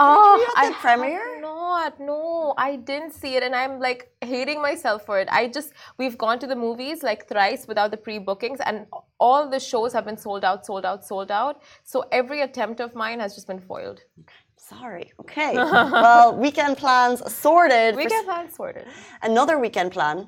Oh, 0.00 0.52
I 0.56 0.72
premiere? 0.72 1.40
Not, 1.40 2.00
no, 2.00 2.54
I 2.56 2.76
didn't 2.76 3.12
see 3.12 3.36
it, 3.36 3.42
and 3.42 3.54
I'm 3.54 3.78
like 3.78 4.10
hating 4.20 4.60
myself 4.60 5.04
for 5.04 5.18
it. 5.20 5.28
I 5.30 5.48
just 5.48 5.72
we've 5.98 6.16
gone 6.16 6.38
to 6.38 6.46
the 6.46 6.56
movies 6.56 7.02
like 7.02 7.28
thrice 7.28 7.66
without 7.68 7.90
the 7.90 7.96
pre-bookings, 7.96 8.58
and 8.64 8.86
all 9.20 9.48
the 9.50 9.60
shows 9.60 9.92
have 9.92 10.04
been 10.04 10.16
sold 10.16 10.44
out, 10.44 10.64
sold 10.64 10.86
out, 10.86 11.04
sold 11.04 11.30
out. 11.30 11.62
So 11.84 12.04
every 12.10 12.40
attempt 12.40 12.80
of 12.80 12.94
mine 12.94 13.20
has 13.20 13.34
just 13.34 13.46
been 13.46 13.60
foiled. 13.60 14.00
Sorry. 14.56 15.12
Okay. 15.20 15.54
well, 15.56 16.36
weekend 16.36 16.78
plans 16.78 17.20
sorted. 17.32 17.94
Weekend 17.94 18.24
plans 18.26 18.54
sorted. 18.54 18.86
Another 19.22 19.58
weekend 19.58 19.92
plan: 19.92 20.16
mm 20.16 20.26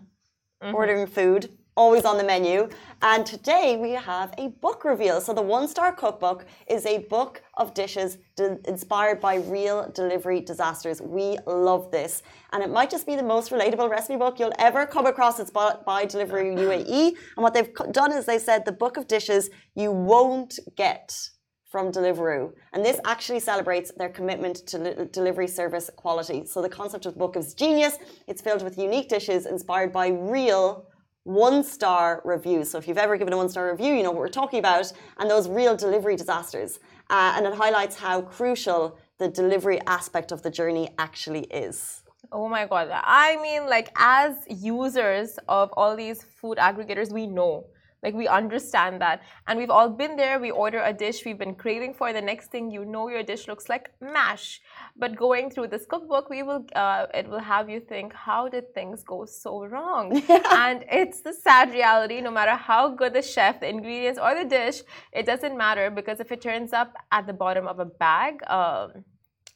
-hmm. 0.61 0.75
ordering 0.75 1.07
food 1.07 1.43
always 1.77 2.05
on 2.05 2.17
the 2.19 2.25
menu. 2.25 2.69
And 3.03 3.27
today 3.27 3.77
we 3.77 3.93
have 3.93 4.33
a 4.39 4.49
book 4.49 4.85
reveal. 4.85 5.21
So, 5.21 5.33
the 5.33 5.43
One 5.43 5.69
Star 5.69 5.93
Cookbook 5.93 6.47
is 6.69 6.87
a 6.87 6.99
book 6.99 7.43
of 7.55 7.75
dishes 7.75 8.19
inspired 8.67 9.21
by 9.21 9.37
real 9.37 9.91
delivery 9.95 10.41
disasters. 10.41 11.01
We 11.03 11.39
love 11.47 11.91
this. 11.91 12.23
And 12.53 12.63
it 12.63 12.71
might 12.71 12.91
just 12.91 13.07
be 13.07 13.17
the 13.17 13.23
most 13.23 13.51
relatable 13.51 13.91
recipe 13.91 14.17
book 14.17 14.39
you'll 14.39 14.53
ever 14.59 14.87
come 14.87 15.07
across. 15.07 15.39
It's 15.39 15.51
by, 15.51 15.77
by 15.85 16.07
Deliveroo 16.07 16.57
UAE. 16.57 17.09
And 17.37 17.43
what 17.43 17.55
they've 17.55 17.73
done 17.93 18.13
is 18.13 18.27
they 18.27 18.39
said 18.39 18.65
the 18.65 18.73
book 18.73 18.97
of 18.97 19.07
dishes 19.07 19.51
you 19.75 19.91
won't 19.91 20.59
get 20.77 21.31
from 21.71 21.91
Deliveroo. 21.91 22.53
And 22.73 22.85
this 22.85 23.01
actually 23.05 23.41
celebrates 23.41 23.91
their 23.97 24.09
commitment 24.09 24.65
to 24.69 25.07
delivery 25.07 25.49
service 25.49 25.91
quality. 25.97 26.47
So 26.47 26.63
the 26.63 26.69
concept 26.69 27.05
of 27.05 27.15
the 27.15 27.19
book 27.19 27.37
is 27.37 27.53
genius. 27.53 27.99
It's 28.29 28.41
filled 28.41 28.63
with 28.63 28.79
unique 28.79 29.09
dishes 29.09 29.45
inspired 29.45 29.93
by 29.93 30.07
real 30.07 30.87
one 31.25 31.65
star 31.65 32.23
reviews. 32.25 32.71
So 32.71 32.79
if 32.79 32.87
you've 32.87 32.99
ever 32.99 33.17
given 33.17 33.33
a 33.33 33.37
one 33.37 33.49
star 33.49 33.71
review, 33.71 33.95
you 33.95 34.03
know 34.03 34.11
what 34.11 34.21
we're 34.21 34.29
talking 34.29 34.59
about, 34.59 34.93
and 35.19 35.31
those 35.31 35.49
real 35.49 35.77
delivery 35.77 36.17
disasters. 36.17 36.79
Uh, 37.11 37.35
and 37.37 37.47
it 37.47 37.55
highlights 37.55 37.97
how 37.97 38.23
crucial 38.23 38.97
the 39.19 39.29
delivery 39.29 39.81
aspect 39.87 40.33
of 40.33 40.43
the 40.43 40.51
journey 40.51 40.89
actually 40.99 41.45
is. 41.45 42.03
Oh 42.33 42.49
my 42.49 42.67
god. 42.67 42.89
I 42.93 43.37
mean, 43.43 43.67
like, 43.67 43.91
as 43.97 44.35
users 44.49 45.39
of 45.49 45.71
all 45.77 45.97
these 45.97 46.23
food 46.23 46.59
aggregators, 46.59 47.13
we 47.13 47.27
know 47.27 47.67
like 48.05 48.15
we 48.15 48.29
understand 48.29 49.01
that. 49.01 49.23
And 49.47 49.59
we've 49.59 49.71
all 49.71 49.89
been 49.89 50.15
there. 50.15 50.39
We 50.39 50.51
order 50.51 50.83
a 50.85 50.93
dish 50.93 51.25
we've 51.25 51.39
been 51.39 51.55
craving 51.55 51.95
for. 51.95 52.13
The 52.13 52.21
next 52.21 52.51
thing 52.51 52.71
you 52.71 52.85
know, 52.85 53.09
your 53.09 53.23
dish 53.23 53.49
looks 53.49 53.69
like 53.69 53.91
mash. 54.01 54.61
But 54.97 55.17
going 55.17 55.51
through 55.51 55.69
this 55.69 55.87
cookbook, 55.87 56.29
we 56.29 56.43
will 56.43 56.67
uh, 56.77 57.07
it 57.15 57.27
will 57.29 57.41
have 57.55 57.71
you 57.71 57.81
think, 57.81 58.13
how 58.13 58.49
did 58.49 58.75
things 58.75 59.03
go 59.03 59.25
so 59.25 59.65
wrong? 59.65 60.23
and 60.53 60.85
it's 60.93 61.23
the 61.23 61.33
sad 61.33 61.73
reality. 61.73 62.21
No 62.21 62.31
matter 62.31 62.55
how 62.55 62.91
good 62.91 63.15
the 63.15 63.23
chef, 63.23 63.61
the 63.61 63.69
ingredients, 63.69 64.21
or 64.23 64.35
the 64.35 64.45
dish, 64.45 64.83
it 65.13 65.25
doesn't 65.25 65.57
matter 65.57 65.91
because 65.91 66.21
if 66.21 66.31
it 66.31 66.43
turns 66.43 66.73
up 66.75 66.93
at 67.11 67.27
the 67.27 67.33
bottom 67.33 67.67
of 67.67 67.79
a 67.79 67.87
bag. 67.87 68.35
Um, 68.49 69.05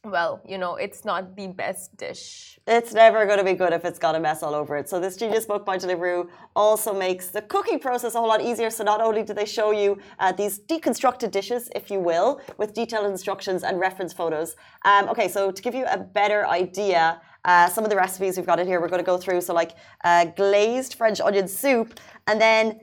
well, 0.05 0.41
you 0.47 0.57
know, 0.57 0.75
it's 0.75 1.03
not 1.03 1.35
the 1.35 1.47
best 1.47 1.95
dish. 1.97 2.57
It's 2.65 2.93
never 2.93 3.25
going 3.25 3.37
to 3.37 3.43
be 3.43 3.53
good 3.53 3.73
if 3.73 3.83
it's 3.83 3.99
got 3.99 4.15
a 4.15 4.19
mess 4.19 4.41
all 4.43 4.55
over 4.55 4.77
it. 4.77 4.87
So 4.87 4.97
this 4.99 5.17
genius 5.17 5.45
book 5.45 5.65
by 5.65 5.77
Deliveroo 5.77 6.29
also 6.55 6.93
makes 6.93 7.27
the 7.27 7.41
cooking 7.41 7.79
process 7.79 8.15
a 8.15 8.19
whole 8.19 8.27
lot 8.27 8.41
easier. 8.41 8.69
So 8.69 8.85
not 8.85 9.01
only 9.01 9.23
do 9.23 9.33
they 9.33 9.45
show 9.45 9.71
you 9.71 9.97
uh, 10.19 10.31
these 10.31 10.59
deconstructed 10.59 11.31
dishes, 11.31 11.69
if 11.75 11.91
you 11.91 11.99
will, 11.99 12.39
with 12.57 12.73
detailed 12.73 13.07
instructions 13.07 13.63
and 13.63 13.77
reference 13.77 14.13
photos. 14.13 14.55
Um, 14.85 15.09
okay, 15.09 15.27
so 15.27 15.51
to 15.51 15.61
give 15.61 15.75
you 15.75 15.85
a 15.85 15.97
better 15.97 16.47
idea, 16.47 17.21
uh, 17.43 17.67
some 17.67 17.83
of 17.83 17.89
the 17.89 17.97
recipes 17.97 18.37
we've 18.37 18.45
got 18.45 18.59
in 18.59 18.67
here, 18.67 18.79
we're 18.79 18.87
going 18.87 19.03
to 19.03 19.05
go 19.05 19.17
through. 19.17 19.41
So 19.41 19.53
like 19.53 19.73
uh, 20.05 20.25
glazed 20.25 20.95
French 20.95 21.19
onion 21.19 21.47
soup, 21.49 21.99
and 22.25 22.39
then 22.39 22.79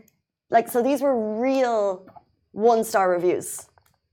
like 0.51 0.69
so 0.69 0.83
these 0.83 1.01
were 1.01 1.41
real 1.41 2.07
one-star 2.53 3.11
reviews 3.11 3.67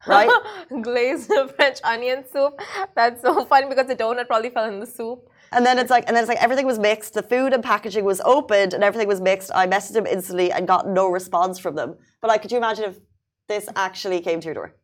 right? 0.07 0.29
Glazed 0.81 1.31
French 1.55 1.79
onion 1.83 2.24
soup. 2.31 2.60
That's 2.95 3.22
so 3.22 3.45
funny 3.45 3.67
because 3.67 3.88
the 3.88 3.95
donut 3.95 4.27
probably 4.27 4.50
fell 4.50 4.65
in 4.65 4.79
the 4.79 4.86
soup. 4.86 5.29
And 5.51 5.65
then 5.65 5.77
it's 5.77 5.91
like, 5.91 6.05
and 6.07 6.15
then 6.15 6.24
it's 6.24 6.29
like 6.29 6.41
everything 6.41 6.65
was 6.65 6.79
mixed. 6.79 7.13
The 7.13 7.24
food 7.24 7.53
and 7.53 7.63
packaging 7.63 8.05
was 8.05 8.22
opened, 8.25 8.74
and 8.74 8.83
everything 8.83 9.07
was 9.07 9.22
mixed. 9.22 9.51
I 9.53 9.67
messaged 9.67 9.93
them 9.93 10.07
instantly 10.07 10.51
and 10.51 10.67
got 10.67 10.88
no 10.88 11.10
response 11.10 11.60
from 11.60 11.75
them. 11.75 11.95
But 12.22 12.29
like, 12.29 12.41
could 12.41 12.51
you 12.51 12.57
imagine 12.57 12.86
if 12.86 13.00
this 13.48 13.67
actually 13.75 14.19
came 14.22 14.39
to 14.41 14.45
your 14.45 14.55
door? 14.55 14.75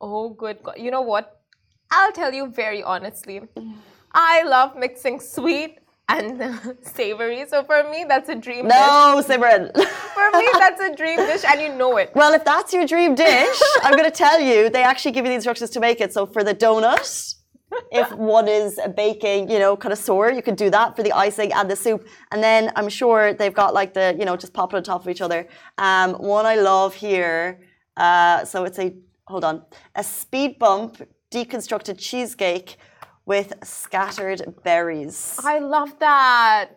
Oh, 0.00 0.30
good 0.30 0.62
God! 0.62 0.76
You 0.78 0.90
know 0.90 1.02
what? 1.02 1.40
I'll 1.90 2.12
tell 2.12 2.32
you 2.32 2.46
very 2.46 2.82
honestly. 2.82 3.40
I 4.12 4.42
love 4.44 4.76
mixing 4.76 5.20
sweet 5.20 5.78
and 6.08 6.76
savory. 6.82 7.46
So 7.48 7.64
for 7.64 7.88
me, 7.90 8.04
that's 8.08 8.28
a 8.28 8.34
dream 8.34 8.68
no, 8.68 9.14
dish. 9.16 9.26
Simran. 9.26 9.72
for 10.14 10.38
me, 10.38 10.48
that's 10.52 10.80
a 10.80 10.94
dream 10.94 11.16
dish, 11.16 11.44
and 11.44 11.60
you 11.60 11.74
know 11.74 11.96
it. 11.96 12.12
Well, 12.14 12.32
if 12.34 12.44
that's 12.44 12.72
your 12.72 12.86
dream 12.86 13.14
dish, 13.14 13.60
I'm 13.82 13.92
going 13.92 14.04
to 14.04 14.16
tell 14.16 14.40
you, 14.40 14.70
they 14.70 14.82
actually 14.82 15.12
give 15.12 15.24
you 15.24 15.30
the 15.30 15.34
instructions 15.34 15.70
to 15.70 15.80
make 15.80 16.00
it. 16.00 16.12
So 16.12 16.26
for 16.26 16.44
the 16.44 16.54
donut, 16.54 17.34
if 17.90 18.12
one 18.12 18.48
is 18.48 18.78
baking, 18.96 19.50
you 19.50 19.58
know, 19.58 19.76
kind 19.76 19.92
of 19.92 19.98
sore, 19.98 20.30
you 20.30 20.42
can 20.42 20.54
do 20.54 20.70
that 20.70 20.96
for 20.96 21.02
the 21.02 21.12
icing 21.12 21.52
and 21.52 21.70
the 21.70 21.76
soup. 21.76 22.06
And 22.30 22.42
then 22.42 22.72
I'm 22.76 22.88
sure 22.88 23.34
they've 23.34 23.52
got 23.52 23.74
like 23.74 23.94
the, 23.94 24.14
you 24.18 24.24
know, 24.24 24.36
just 24.36 24.52
pop 24.52 24.72
it 24.72 24.76
on 24.76 24.82
top 24.82 25.02
of 25.02 25.08
each 25.08 25.20
other. 25.20 25.48
Um, 25.78 26.14
one 26.14 26.46
I 26.46 26.56
love 26.56 26.94
here. 26.94 27.60
Uh, 27.96 28.44
so 28.44 28.64
it's 28.64 28.78
a, 28.78 28.94
hold 29.26 29.44
on, 29.44 29.64
a 29.94 30.04
speed 30.04 30.58
bump 30.58 31.02
deconstructed 31.32 31.98
cheesecake 31.98 32.76
with 33.26 33.52
scattered 33.62 34.62
berries. 34.62 35.38
I 35.44 35.58
love 35.58 35.98
that. 35.98 36.70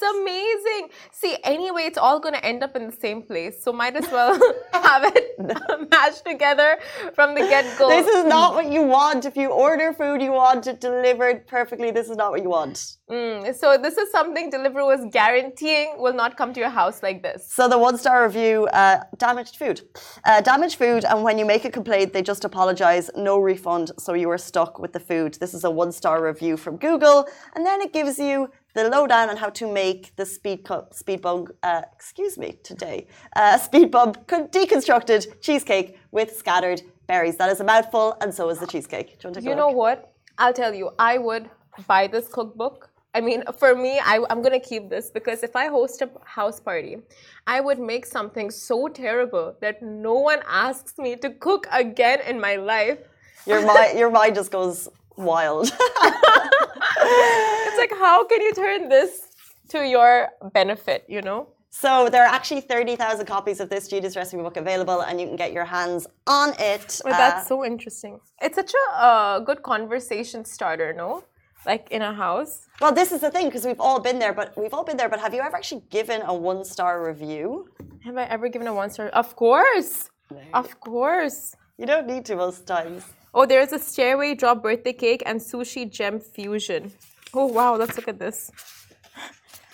It's 0.00 0.14
amazing. 0.16 0.90
See, 1.10 1.36
anyway, 1.42 1.82
it's 1.82 1.98
all 1.98 2.20
going 2.20 2.34
to 2.34 2.44
end 2.44 2.62
up 2.62 2.76
in 2.76 2.86
the 2.86 2.96
same 2.96 3.20
place. 3.20 3.62
So 3.62 3.72
might 3.72 3.96
as 3.96 4.08
well 4.12 4.38
have 4.72 5.02
it 5.04 5.90
mashed 5.90 6.24
together 6.24 6.78
from 7.14 7.34
the 7.34 7.40
get 7.40 7.66
go. 7.78 7.88
This 7.88 8.06
is 8.06 8.24
not 8.24 8.54
what 8.54 8.70
you 8.70 8.82
want. 8.82 9.24
If 9.24 9.36
you 9.36 9.48
order 9.50 9.92
food, 9.92 10.22
you 10.22 10.30
want 10.30 10.68
it 10.68 10.80
delivered 10.80 11.48
perfectly. 11.48 11.90
This 11.90 12.08
is 12.08 12.16
not 12.16 12.30
what 12.30 12.42
you 12.42 12.48
want. 12.48 12.98
Mm, 13.10 13.54
so 13.54 13.78
this 13.78 13.96
is 13.96 14.10
something 14.12 14.52
Deliveroo 14.52 14.86
was 14.86 15.00
guaranteeing 15.10 15.94
will 15.98 16.12
not 16.12 16.36
come 16.36 16.52
to 16.52 16.60
your 16.60 16.68
house 16.68 17.02
like 17.02 17.22
this. 17.22 17.50
So 17.50 17.66
the 17.66 17.78
one-star 17.78 18.24
review, 18.24 18.66
uh, 18.66 19.00
damaged 19.16 19.56
food. 19.56 19.80
Uh, 20.24 20.42
damaged 20.42 20.76
food, 20.76 21.04
and 21.04 21.24
when 21.24 21.38
you 21.38 21.46
make 21.46 21.64
a 21.64 21.70
complaint, 21.70 22.12
they 22.12 22.22
just 22.22 22.44
apologize, 22.44 23.10
no 23.16 23.38
refund, 23.38 23.92
so 23.98 24.12
you 24.12 24.28
are 24.30 24.36
stuck 24.36 24.78
with 24.78 24.92
the 24.92 25.00
food. 25.00 25.38
This 25.40 25.54
is 25.54 25.64
a 25.64 25.70
one-star 25.70 26.22
review 26.22 26.58
from 26.58 26.76
Google, 26.76 27.26
and 27.54 27.64
then 27.64 27.80
it 27.80 27.94
gives 27.94 28.18
you 28.18 28.50
the 28.74 28.88
lowdown 28.88 29.28
on 29.30 29.36
how 29.36 29.50
to 29.50 29.72
make 29.72 30.14
the 30.16 30.26
speed 30.26 30.64
cup, 30.64 30.94
speed 30.94 31.22
bump, 31.22 31.50
uh, 31.62 31.82
excuse 31.92 32.38
me, 32.38 32.58
today, 32.62 33.06
uh, 33.36 33.58
speed 33.58 33.90
bump 33.90 34.26
deconstructed 34.26 35.40
cheesecake 35.40 35.98
with 36.10 36.36
scattered 36.36 36.82
berries. 37.06 37.36
That 37.36 37.50
is 37.50 37.60
a 37.60 37.64
mouthful, 37.64 38.16
and 38.20 38.32
so 38.32 38.48
is 38.50 38.58
the 38.58 38.66
cheesecake. 38.66 39.18
you, 39.24 39.32
you 39.40 39.54
know 39.54 39.68
what? 39.68 40.12
I'll 40.38 40.52
tell 40.52 40.74
you, 40.74 40.90
I 40.98 41.18
would 41.18 41.50
buy 41.86 42.06
this 42.06 42.28
cookbook. 42.28 42.90
I 43.14 43.20
mean, 43.20 43.42
for 43.58 43.74
me, 43.74 43.98
I, 43.98 44.24
am 44.30 44.42
gonna 44.42 44.60
keep 44.60 44.90
this 44.90 45.10
because 45.10 45.42
if 45.42 45.56
I 45.56 45.66
host 45.68 46.02
a 46.02 46.10
house 46.24 46.60
party, 46.60 46.98
I 47.46 47.60
would 47.60 47.80
make 47.80 48.06
something 48.06 48.50
so 48.50 48.86
terrible 48.88 49.56
that 49.60 49.82
no 49.82 50.14
one 50.14 50.40
asks 50.46 50.98
me 50.98 51.16
to 51.16 51.30
cook 51.30 51.66
again 51.72 52.20
in 52.26 52.38
my 52.40 52.56
life. 52.56 52.98
Your 53.46 53.66
mind, 53.66 53.98
your 54.02 54.10
mind 54.10 54.34
just 54.36 54.52
goes 54.52 54.88
wild. 55.16 55.70
it's 57.78 57.90
like, 57.90 57.98
how 57.98 58.26
can 58.26 58.40
you 58.42 58.52
turn 58.52 58.88
this 58.88 59.28
to 59.68 59.86
your 59.86 60.28
benefit, 60.52 61.04
you 61.08 61.22
know? 61.22 61.48
So 61.70 62.08
there 62.08 62.24
are 62.24 62.34
actually 62.34 62.62
30,000 62.62 63.26
copies 63.26 63.60
of 63.60 63.68
this 63.68 63.88
Genius 63.88 64.16
recipe 64.16 64.42
book 64.42 64.56
available 64.56 65.00
and 65.02 65.20
you 65.20 65.26
can 65.26 65.36
get 65.36 65.52
your 65.52 65.64
hands 65.64 66.06
on 66.26 66.54
it. 66.58 67.00
Well, 67.04 67.14
that's 67.16 67.44
uh, 67.44 67.48
so 67.48 67.64
interesting. 67.64 68.20
It's 68.40 68.56
such 68.56 68.72
a 68.72 69.00
uh, 69.00 69.38
good 69.40 69.62
conversation 69.62 70.44
starter, 70.44 70.92
no? 70.92 71.24
Like 71.66 71.88
in 71.90 72.02
a 72.02 72.14
house. 72.14 72.66
Well, 72.80 72.92
this 72.92 73.12
is 73.12 73.20
the 73.20 73.30
thing 73.30 73.46
because 73.46 73.66
we've 73.66 73.80
all 73.80 74.00
been 74.00 74.18
there, 74.18 74.32
but 74.32 74.56
we've 74.56 74.72
all 74.72 74.84
been 74.84 74.96
there. 74.96 75.08
But 75.08 75.20
have 75.20 75.34
you 75.34 75.40
ever 75.40 75.56
actually 75.56 75.82
given 75.90 76.22
a 76.22 76.34
one-star 76.34 77.04
review? 77.06 77.68
Have 78.04 78.16
I 78.16 78.24
ever 78.24 78.48
given 78.48 78.66
a 78.66 78.74
one-star? 78.74 79.08
Of 79.08 79.36
course, 79.36 80.08
of 80.54 80.80
course. 80.80 81.54
You 81.76 81.86
don't 81.86 82.06
need 82.06 82.24
to 82.26 82.36
most 82.36 82.66
times. 82.66 83.04
Oh, 83.34 83.44
there's 83.44 83.72
a 83.72 83.78
stairway 83.78 84.34
drop 84.34 84.62
birthday 84.62 84.94
cake 84.94 85.22
and 85.26 85.40
sushi 85.40 85.90
gem 85.90 86.18
fusion. 86.18 86.92
Oh 87.34 87.46
wow, 87.46 87.76
let's 87.76 87.96
look 87.96 88.08
at 88.08 88.18
this. 88.18 88.50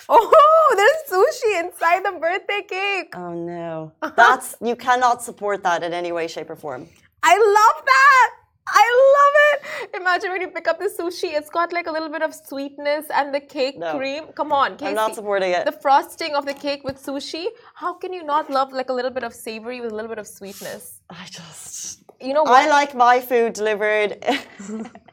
Oh, 0.06 0.75
there's 0.76 1.02
sushi 1.11 1.61
inside 1.61 2.04
the 2.04 2.12
birthday 2.20 2.61
cake. 2.68 3.14
Oh 3.16 3.32
no. 3.32 3.92
That's 4.16 4.54
you 4.61 4.76
cannot 4.76 5.23
support 5.23 5.62
that 5.62 5.82
in 5.82 5.94
any 5.94 6.12
way, 6.12 6.28
shape, 6.28 6.50
or 6.50 6.56
form. 6.56 6.87
I 7.23 7.34
love 7.38 7.84
that. 7.87 8.30
I 8.66 8.87
love 9.18 9.34
it. 9.49 9.96
Imagine 10.00 10.30
when 10.30 10.40
you 10.42 10.49
pick 10.49 10.68
up 10.68 10.78
the 10.78 10.90
sushi, 10.99 11.32
it's 11.32 11.49
got 11.49 11.73
like 11.73 11.87
a 11.87 11.90
little 11.90 12.11
bit 12.11 12.23
of 12.23 12.34
sweetness 12.34 13.06
and 13.14 13.34
the 13.34 13.40
cake 13.40 13.78
no. 13.78 13.96
cream. 13.96 14.25
Come 14.34 14.52
on, 14.52 14.76
Casey. 14.76 14.88
I'm 14.88 14.94
not 14.94 15.14
supporting 15.14 15.52
it. 15.52 15.64
The 15.64 15.73
frosting 15.73 16.34
of 16.34 16.44
the 16.44 16.54
cake 16.54 16.84
with 16.84 17.02
sushi. 17.02 17.46
How 17.75 17.94
can 17.94 18.12
you 18.12 18.25
not 18.25 18.50
love 18.50 18.73
like 18.73 18.90
a 18.90 18.92
little 18.92 19.11
bit 19.11 19.23
of 19.23 19.32
savory 19.32 19.80
with 19.80 19.92
a 19.92 19.94
little 19.94 20.08
bit 20.11 20.18
of 20.18 20.26
sweetness? 20.26 21.00
I 21.11 21.26
just 21.30 22.04
you 22.20 22.32
know 22.32 22.42
what? 22.42 22.52
I 22.52 22.68
like 22.68 22.94
my 22.94 23.20
food 23.20 23.52
delivered, 23.52 24.25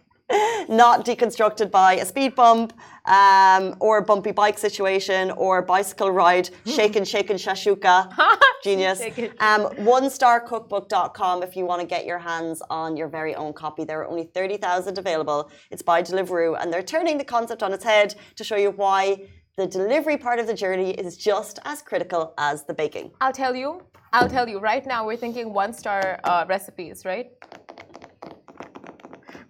not 0.70 1.06
deconstructed 1.06 1.72
by 1.72 1.94
a 1.94 2.06
speed 2.06 2.36
bump 2.36 2.74
um, 3.06 3.76
or 3.80 4.00
a 4.00 4.02
bumpy 4.02 4.32
bike 4.32 4.58
situation 4.58 5.32
or 5.32 5.62
bicycle 5.62 6.12
ride, 6.12 6.50
shaken, 6.66 7.04
shaken, 7.04 7.38
shashuka. 7.38 8.14
Genius. 8.64 9.02
Um, 9.40 9.66
OneStarCookbook.com 9.78 11.44
if 11.44 11.56
you 11.56 11.66
want 11.66 11.82
to 11.82 11.88
get 11.88 12.06
your 12.06 12.20
hands 12.20 12.62
on 12.70 12.96
your 12.96 13.08
very 13.08 13.34
own 13.36 13.54
copy. 13.54 13.84
There 13.84 14.00
are 14.02 14.08
only 14.08 14.26
30,000 14.26 14.98
available. 14.98 15.50
It's 15.72 15.82
by 15.82 16.04
Deliveroo, 16.04 16.62
and 16.62 16.72
they're 16.72 16.84
turning 16.84 17.18
the 17.18 17.26
concept 17.26 17.64
on 17.64 17.74
its 17.74 17.84
head 17.84 18.16
to 18.36 18.44
show 18.44 18.56
you 18.56 18.72
why 18.72 19.28
the 19.58 19.68
delivery 19.68 20.18
part 20.18 20.40
of 20.40 20.48
the 20.48 20.54
journey 20.54 20.92
is 20.92 21.18
just 21.18 21.60
as 21.66 21.82
critical 21.82 22.34
as 22.38 22.64
the 22.66 22.74
baking. 22.74 23.12
I'll 23.20 23.34
tell 23.34 23.56
you, 23.56 23.82
I'll 24.14 24.30
tell 24.30 24.48
you 24.48 24.60
right 24.60 24.86
now, 24.86 25.06
we're 25.06 25.18
thinking 25.18 25.54
one 25.54 25.74
star 25.74 26.20
uh, 26.24 26.46
recipes, 26.48 27.04
right? 27.06 27.32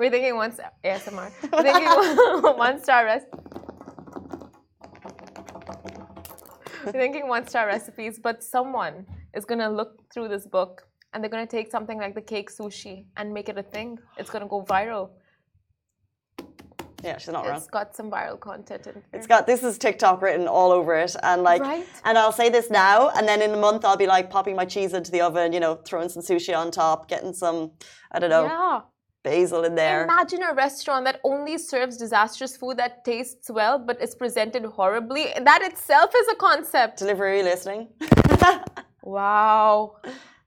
We're 0.02 0.10
thinking 0.10 0.36
one 0.36 0.52
star 0.52 0.72
ASMR. 0.84 1.32
We're 1.54 1.62
thinking 1.62 2.58
one 2.58 2.82
star 2.82 3.06
recipe. 3.06 3.38
thinking 6.92 7.28
one 7.28 7.48
star 7.48 7.68
recipes, 7.68 8.18
but 8.18 8.44
someone 8.44 9.06
is 9.36 9.46
gonna 9.46 9.70
look 9.70 10.12
through 10.12 10.30
this 10.30 10.48
book 10.48 10.88
and 11.14 11.24
they're 11.24 11.30
gonna 11.30 11.46
take 11.46 11.70
something 11.70 12.00
like 12.00 12.16
the 12.16 12.22
cake 12.22 12.50
sushi 12.50 13.06
and 13.16 13.32
make 13.32 13.48
it 13.48 13.60
a 13.60 13.62
thing. 13.62 14.00
It's 14.18 14.32
gonna 14.32 14.48
go 14.48 14.64
viral. 14.64 15.12
Yeah, 17.04 17.20
she's 17.20 17.32
not 17.32 17.46
wrong. 17.46 17.58
It's 17.58 17.68
got 17.68 17.96
some 17.96 18.10
viral 18.10 18.40
content 18.40 18.88
in 18.88 18.94
there. 18.94 19.04
It's 19.14 19.28
got 19.28 19.46
this 19.46 19.62
is 19.64 19.78
TikTok 19.78 20.24
written 20.24 20.48
all 20.48 20.72
over 20.72 20.96
it, 20.96 21.16
and 21.22 21.44
like, 21.44 21.62
Right. 21.62 21.86
and 22.06 22.18
I'll 22.18 22.32
say 22.32 22.50
this 22.50 22.72
now, 22.72 23.10
and 23.10 23.28
then 23.28 23.44
in 23.44 23.52
a 23.52 23.58
month 23.58 23.86
I'll 23.86 23.98
be 23.98 24.08
like 24.08 24.32
popping 24.32 24.56
my 24.56 24.66
cheese 24.66 24.94
into 24.96 25.12
the 25.12 25.22
oven, 25.22 25.54
you 25.54 25.60
know, 25.60 25.76
throwing 25.76 26.10
some 26.10 26.24
sushi 26.24 26.58
on 26.58 26.72
top, 26.72 27.08
getting 27.08 27.34
some, 27.34 27.74
I 28.12 28.18
don't 28.18 28.32
know, 28.32 28.46
yeah. 28.46 28.82
Basil 29.24 29.64
in 29.64 29.76
there. 29.76 30.04
Imagine 30.04 30.44
a 30.44 30.54
restaurant 30.54 31.06
that 31.06 31.20
only 31.24 31.58
serves 31.58 31.98
disastrous 31.98 32.58
food 32.58 32.78
that 32.78 33.04
tastes 33.06 33.50
well 33.50 33.80
but 33.80 34.02
is 34.02 34.16
presented 34.16 34.66
horribly. 34.66 35.28
That 35.44 35.62
itself 35.62 36.12
is 36.16 36.28
a 36.30 36.36
concept. 36.36 37.00
Delivery 37.00 37.44
listening. 37.44 37.88
Wow. 39.04 39.98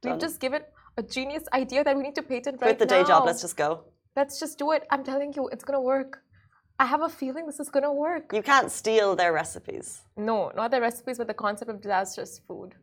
We've 0.02 0.18
just 0.18 0.40
given 0.40 0.62
a 0.96 1.02
genius 1.02 1.44
idea 1.52 1.82
that 1.82 1.96
we 1.96 2.02
need 2.02 2.14
to 2.14 2.22
patent 2.22 2.60
right 2.60 2.68
Quit 2.68 2.78
the 2.78 2.86
day 2.86 3.02
job. 3.04 3.24
Let's 3.26 3.40
just 3.40 3.56
go. 3.56 3.84
Let's 4.16 4.38
just 4.38 4.58
do 4.58 4.72
it. 4.72 4.86
I'm 4.90 5.02
telling 5.02 5.32
you, 5.34 5.48
it's 5.48 5.64
gonna 5.64 5.80
work. 5.80 6.22
I 6.78 6.86
have 6.86 7.02
a 7.02 7.08
feeling 7.08 7.46
this 7.46 7.60
is 7.60 7.68
gonna 7.68 7.92
work. 7.92 8.32
You 8.32 8.42
can't 8.42 8.70
steal 8.70 9.16
their 9.16 9.32
recipes. 9.32 10.02
No, 10.16 10.52
not 10.54 10.70
their 10.70 10.80
recipes, 10.80 11.18
but 11.18 11.26
the 11.26 11.34
concept 11.34 11.70
of 11.70 11.80
disastrous 11.80 12.40
food. 12.46 12.74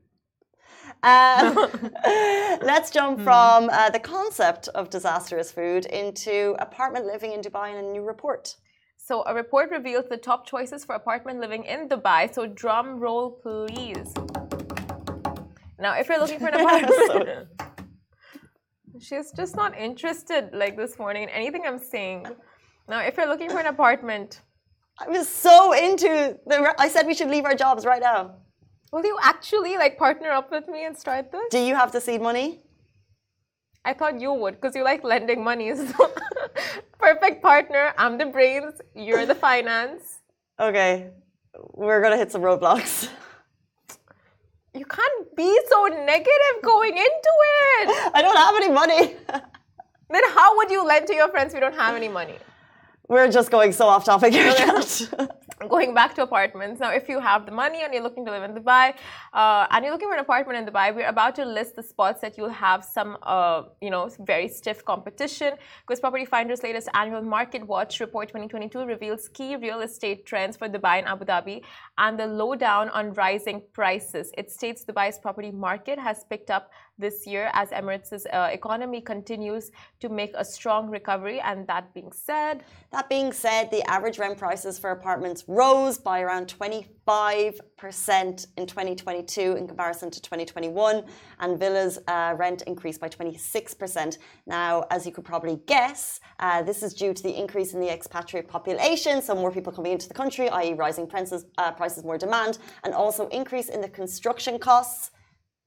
Um, 1.03 1.55
let's 2.71 2.89
jump 2.91 3.19
Hmm. 3.19 3.23
from 3.23 3.69
uh, 3.69 3.89
the 3.89 3.99
concept 3.99 4.67
of 4.69 4.89
disastrous 4.89 5.51
food 5.51 5.85
into 5.85 6.55
apartment 6.59 7.05
living 7.05 7.31
in 7.33 7.41
Dubai 7.41 7.67
in 7.71 7.77
a 7.85 7.87
new 7.95 8.03
report. 8.03 8.55
So, 8.97 9.23
a 9.25 9.33
report 9.33 9.71
reveals 9.71 10.05
the 10.09 10.17
top 10.17 10.45
choices 10.45 10.85
for 10.85 10.93
apartment 10.95 11.39
living 11.39 11.63
in 11.63 11.89
Dubai. 11.89 12.21
So, 12.33 12.45
drum 12.45 12.99
roll, 12.99 13.31
please. 13.43 14.13
Now, 15.79 15.93
if 15.99 16.07
you're 16.07 16.19
looking 16.19 16.39
for 16.39 16.49
an 16.49 16.55
apartment, 16.61 17.47
she's 18.99 19.31
just 19.31 19.55
not 19.55 19.75
interested 19.77 20.49
like 20.53 20.77
this 20.77 20.99
morning 20.99 21.23
in 21.23 21.29
anything 21.29 21.63
I'm 21.65 21.79
saying. 21.79 22.27
Now, 22.87 22.99
if 22.99 23.17
you're 23.17 23.27
looking 23.27 23.49
for 23.49 23.59
an 23.59 23.67
apartment, 23.67 24.41
I 24.99 25.07
was 25.09 25.27
so 25.27 25.73
into 25.73 26.37
the. 26.45 26.75
I 26.77 26.87
said 26.87 27.07
we 27.07 27.15
should 27.15 27.29
leave 27.29 27.45
our 27.45 27.55
jobs 27.55 27.85
right 27.85 28.01
now. 28.01 28.35
Will 28.91 29.05
you 29.05 29.17
actually 29.21 29.77
like 29.77 29.97
partner 29.97 30.29
up 30.29 30.51
with 30.51 30.67
me 30.67 30.85
and 30.85 30.97
start 30.97 31.31
this? 31.31 31.47
Do 31.49 31.59
you 31.59 31.75
have 31.75 31.91
the 31.91 32.01
seed 32.01 32.21
money? 32.21 32.59
I 33.83 33.93
thought 33.93 34.19
you 34.21 34.33
would 34.33 34.55
because 34.55 34.75
you 34.75 34.83
like 34.83 35.03
lending 35.03 35.43
money. 35.43 35.71
So, 35.75 36.11
perfect 36.99 37.41
partner. 37.41 37.93
I'm 37.97 38.17
the 38.17 38.27
brains, 38.27 38.75
you're 38.95 39.25
the 39.25 39.35
finance. 39.35 40.19
Okay, 40.59 41.09
we're 41.73 42.01
gonna 42.01 42.17
hit 42.17 42.31
some 42.31 42.41
roadblocks. 42.41 43.09
You 44.73 44.85
can't 44.85 45.35
be 45.35 45.59
so 45.67 45.87
negative 45.87 46.55
going 46.63 46.93
into 46.97 47.33
it. 47.81 48.11
I 48.15 48.21
don't 48.21 48.37
have 48.37 48.55
any 48.55 48.71
money. 48.71 49.17
Then 50.09 50.21
how 50.33 50.55
would 50.55 50.71
you 50.71 50.85
lend 50.85 51.07
to 51.07 51.13
your 51.13 51.27
friends 51.27 51.49
if 51.53 51.55
you 51.55 51.59
don't 51.59 51.75
have 51.75 51.93
any 51.93 52.07
money? 52.07 52.35
We're 53.09 53.29
just 53.29 53.51
going 53.51 53.73
so 53.73 53.87
off 53.87 54.05
topic 54.05 54.31
here. 54.31 54.53
Going 55.69 55.93
back 55.93 56.15
to 56.15 56.23
apartments. 56.23 56.79
Now, 56.79 56.91
if 56.91 57.07
you 57.07 57.19
have 57.19 57.45
the 57.45 57.51
money 57.51 57.83
and 57.83 57.93
you're 57.93 58.01
looking 58.01 58.25
to 58.25 58.31
live 58.31 58.43
in 58.43 58.55
Dubai, 58.55 58.95
uh, 59.33 59.67
and 59.69 59.83
you're 59.83 59.93
looking 59.93 60.07
for 60.09 60.15
an 60.15 60.21
apartment 60.21 60.57
in 60.57 60.65
Dubai, 60.73 60.95
we're 60.95 61.07
about 61.07 61.35
to 61.35 61.45
list 61.45 61.75
the 61.75 61.83
spots 61.83 62.21
that 62.21 62.37
you'll 62.37 62.49
have 62.49 62.83
some, 62.83 63.17
uh, 63.23 63.63
you 63.79 63.91
know, 63.91 64.09
very 64.21 64.47
stiff 64.47 64.83
competition. 64.83 65.53
Because 65.85 65.99
Property 65.99 66.25
Finder's 66.25 66.63
latest 66.63 66.89
annual 66.95 67.21
Market 67.21 67.65
Watch 67.67 67.99
report 67.99 68.29
2022 68.29 68.85
reveals 68.85 69.27
key 69.27 69.55
real 69.55 69.81
estate 69.81 70.25
trends 70.25 70.57
for 70.57 70.67
Dubai 70.67 70.97
and 70.97 71.07
Abu 71.07 71.25
Dhabi 71.25 71.61
and 71.97 72.19
the 72.19 72.25
lowdown 72.25 72.89
on 72.89 73.13
rising 73.13 73.61
prices. 73.73 74.31
It 74.37 74.49
states 74.49 74.83
Dubai's 74.83 75.19
property 75.19 75.51
market 75.51 75.99
has 75.99 76.23
picked 76.29 76.49
up 76.49 76.71
this 77.01 77.27
year 77.27 77.51
as 77.53 77.71
Emirates' 77.71 78.25
uh, 78.31 78.47
economy 78.51 79.01
continues 79.01 79.71
to 79.99 80.07
make 80.07 80.31
a 80.35 80.45
strong 80.45 80.89
recovery. 80.89 81.41
And 81.41 81.67
that 81.67 81.93
being 81.93 82.13
said, 82.13 82.63
That 82.91 83.09
being 83.09 83.33
said, 83.33 83.69
the 83.71 83.83
average 83.89 84.19
rent 84.19 84.37
prices 84.37 84.79
for 84.79 84.91
apartments 84.91 85.43
rose 85.47 85.97
by 85.97 86.21
around 86.21 86.47
25% 86.47 88.47
in 88.57 88.67
2022 88.67 89.55
in 89.55 89.67
comparison 89.67 90.11
to 90.11 90.21
2021, 90.21 91.03
and 91.39 91.59
villas 91.59 91.99
uh, 92.07 92.35
rent 92.37 92.61
increased 92.63 93.01
by 93.01 93.09
26%. 93.09 94.17
Now, 94.45 94.85
as 94.91 95.05
you 95.05 95.11
could 95.11 95.25
probably 95.25 95.59
guess, 95.65 96.19
uh, 96.39 96.61
this 96.61 96.83
is 96.83 96.93
due 96.93 97.13
to 97.13 97.23
the 97.23 97.37
increase 97.37 97.73
in 97.73 97.79
the 97.79 97.89
expatriate 97.89 98.47
population, 98.47 99.21
so 99.21 99.35
more 99.35 99.51
people 99.51 99.73
coming 99.73 99.93
into 99.93 100.07
the 100.07 100.13
country, 100.13 100.49
i.e., 100.49 100.73
rising 100.73 101.07
prices, 101.07 101.45
uh, 101.57 101.71
prices, 101.71 102.03
more 102.03 102.17
demand, 102.17 102.59
and 102.83 102.93
also 102.93 103.27
increase 103.29 103.69
in 103.69 103.81
the 103.81 103.89
construction 103.89 104.59
costs 104.59 105.11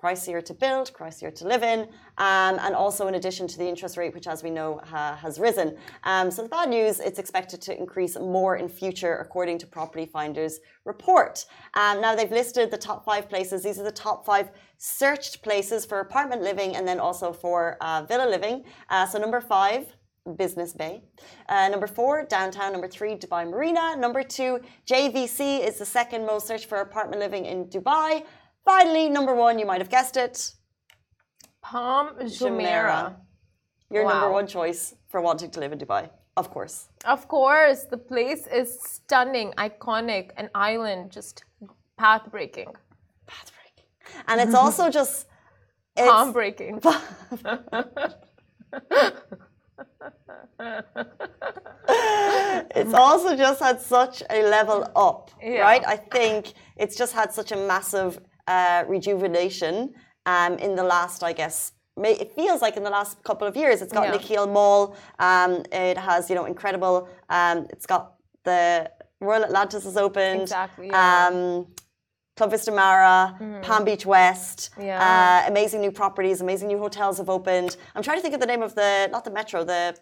pricier 0.04 0.44
to 0.44 0.52
build, 0.52 0.92
pricier 0.92 1.34
to 1.34 1.44
live 1.52 1.62
in, 1.62 1.80
um, 2.18 2.54
and 2.64 2.74
also 2.74 3.08
in 3.08 3.14
addition 3.14 3.48
to 3.48 3.56
the 3.56 3.66
interest 3.72 3.96
rate, 3.96 4.12
which, 4.16 4.26
as 4.26 4.42
we 4.42 4.50
know, 4.50 4.80
ha- 4.84 5.16
has 5.24 5.38
risen. 5.38 5.68
Um, 6.04 6.30
so 6.30 6.42
the 6.42 6.48
bad 6.50 6.68
news, 6.68 7.00
it's 7.00 7.18
expected 7.18 7.62
to 7.62 7.72
increase 7.82 8.14
more 8.18 8.56
in 8.56 8.68
future, 8.68 9.14
according 9.24 9.56
to 9.62 9.66
Property 9.66 10.04
Finders 10.04 10.60
report. 10.84 11.46
Um, 11.72 12.02
now 12.02 12.14
they've 12.14 12.30
listed 12.30 12.70
the 12.70 12.82
top 12.90 13.00
five 13.10 13.30
places. 13.30 13.62
These 13.62 13.78
are 13.80 13.88
the 13.92 14.00
top 14.06 14.26
five 14.26 14.50
searched 14.76 15.42
places 15.42 15.86
for 15.86 16.00
apartment 16.00 16.42
living, 16.42 16.76
and 16.76 16.86
then 16.86 17.00
also 17.00 17.32
for 17.32 17.78
uh, 17.80 18.04
villa 18.06 18.28
living. 18.28 18.64
Uh, 18.90 19.06
so 19.06 19.18
number 19.18 19.40
five. 19.40 19.86
Business 20.38 20.72
Bay. 20.72 21.02
Uh, 21.50 21.68
number 21.68 21.86
four, 21.86 22.24
downtown. 22.24 22.72
Number 22.72 22.88
three, 22.88 23.14
Dubai 23.14 23.46
Marina. 23.46 23.94
Number 23.94 24.22
two, 24.22 24.58
JVC 24.90 25.60
is 25.68 25.76
the 25.78 25.84
second 25.84 26.24
most 26.24 26.46
searched 26.46 26.64
for 26.64 26.78
apartment 26.80 27.20
living 27.20 27.44
in 27.44 27.66
Dubai. 27.66 28.24
Finally, 28.64 29.09
number 29.11 29.35
one, 29.35 29.59
you 29.59 29.66
might 29.66 29.81
have 29.81 29.90
guessed 29.90 30.16
it, 30.16 30.53
Palm 31.61 32.14
Jumeirah. 32.20 33.14
your 33.90 34.09
number 34.09 34.31
one 34.31 34.46
choice 34.46 34.94
for 35.09 35.20
wanting 35.20 35.50
to 35.50 35.61
live 35.61 35.72
in 35.72 35.79
Dubai, 35.79 36.09
of 36.37 36.50
course. 36.50 36.88
Of 37.05 37.29
course, 37.29 37.85
the 37.85 37.98
place 37.98 38.46
is 38.46 38.79
stunning, 38.83 39.53
iconic, 39.59 40.31
an 40.37 40.48
island, 40.55 41.11
just 41.12 41.44
path 41.98 42.22
breaking, 42.31 42.68
Pathbreaking. 43.29 43.85
And 44.29 44.40
it's 44.40 44.55
also 44.55 44.90
just. 45.00 45.27
It's, 45.96 46.11
palm 46.11 46.33
breaking. 46.33 46.81
it's 52.74 52.94
also 52.94 53.37
just 53.37 53.61
had 53.61 53.81
such 53.81 54.22
a 54.31 54.42
level 54.48 54.90
up, 54.96 55.31
Yeah. 55.42 55.61
right? 55.61 55.83
I 55.87 55.96
think 55.96 56.53
it's 56.77 56.96
just 56.96 57.12
had 57.12 57.33
such 57.33 57.53
a 57.53 57.57
massive 57.57 58.20
uh, 58.46 58.85
rejuvenation 58.88 59.94
um, 60.26 60.54
in 60.59 60.74
the 60.76 60.83
last, 60.83 61.22
I 61.22 61.33
guess, 61.33 61.72
it 61.96 62.33
feels 62.35 62.61
like 62.62 62.76
in 62.76 62.83
the 62.83 62.90
last 62.90 63.22
couple 63.22 63.46
of 63.46 63.57
years. 63.57 63.80
It's 63.83 63.92
got 63.92 64.07
Yeah. 64.09 64.16
Nakheel 64.16 64.52
Mall. 64.52 64.96
Um, 65.18 65.62
it 65.72 65.96
has, 65.96 66.28
you 66.28 66.35
know, 66.35 66.44
incredible. 66.46 67.09
Um, 67.28 67.66
it's 67.70 67.87
got 67.87 68.14
the 68.44 68.90
Royal 69.20 69.44
Atlantis 69.44 69.87
is 69.87 69.96
opened. 69.96 70.42
Exactly, 70.42 70.88
yeah. 70.88 71.28
Um, 71.28 71.66
Club 72.37 72.50
Vista 72.50 72.72
Mare, 72.72 73.61
Palm 73.62 73.85
Beach 73.85 74.04
West. 74.04 74.70
Yeah. 74.78 75.44
Uh, 75.44 75.48
amazing 75.48 75.80
new 75.80 75.92
properties, 75.92 76.40
amazing 76.40 76.66
new 76.68 76.78
hotels 76.78 77.18
have 77.18 77.30
opened. 77.30 77.76
I'm 77.94 78.02
trying 78.02 78.18
to 78.18 78.22
think 78.22 78.35
of 78.35 78.40
the 78.40 78.46
name 78.46 78.61
of 78.62 78.74
the, 78.74 79.09
not 79.12 79.24
the 79.24 79.30
metro, 79.30 79.62
the 79.62 79.96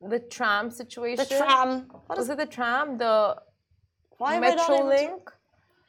The 0.00 0.20
tram 0.20 0.70
situation. 0.70 1.26
the 1.28 1.36
tram. 1.36 1.70
What 2.06 2.18
is 2.18 2.28
Was 2.28 2.30
it 2.30 2.38
the 2.38 2.46
tram? 2.46 2.96
The 2.96 3.36
Why 4.16 4.36
am 4.36 4.44
I 4.44 4.54
not 4.54 4.70
Metro 4.70 4.86
Link? 4.86 5.30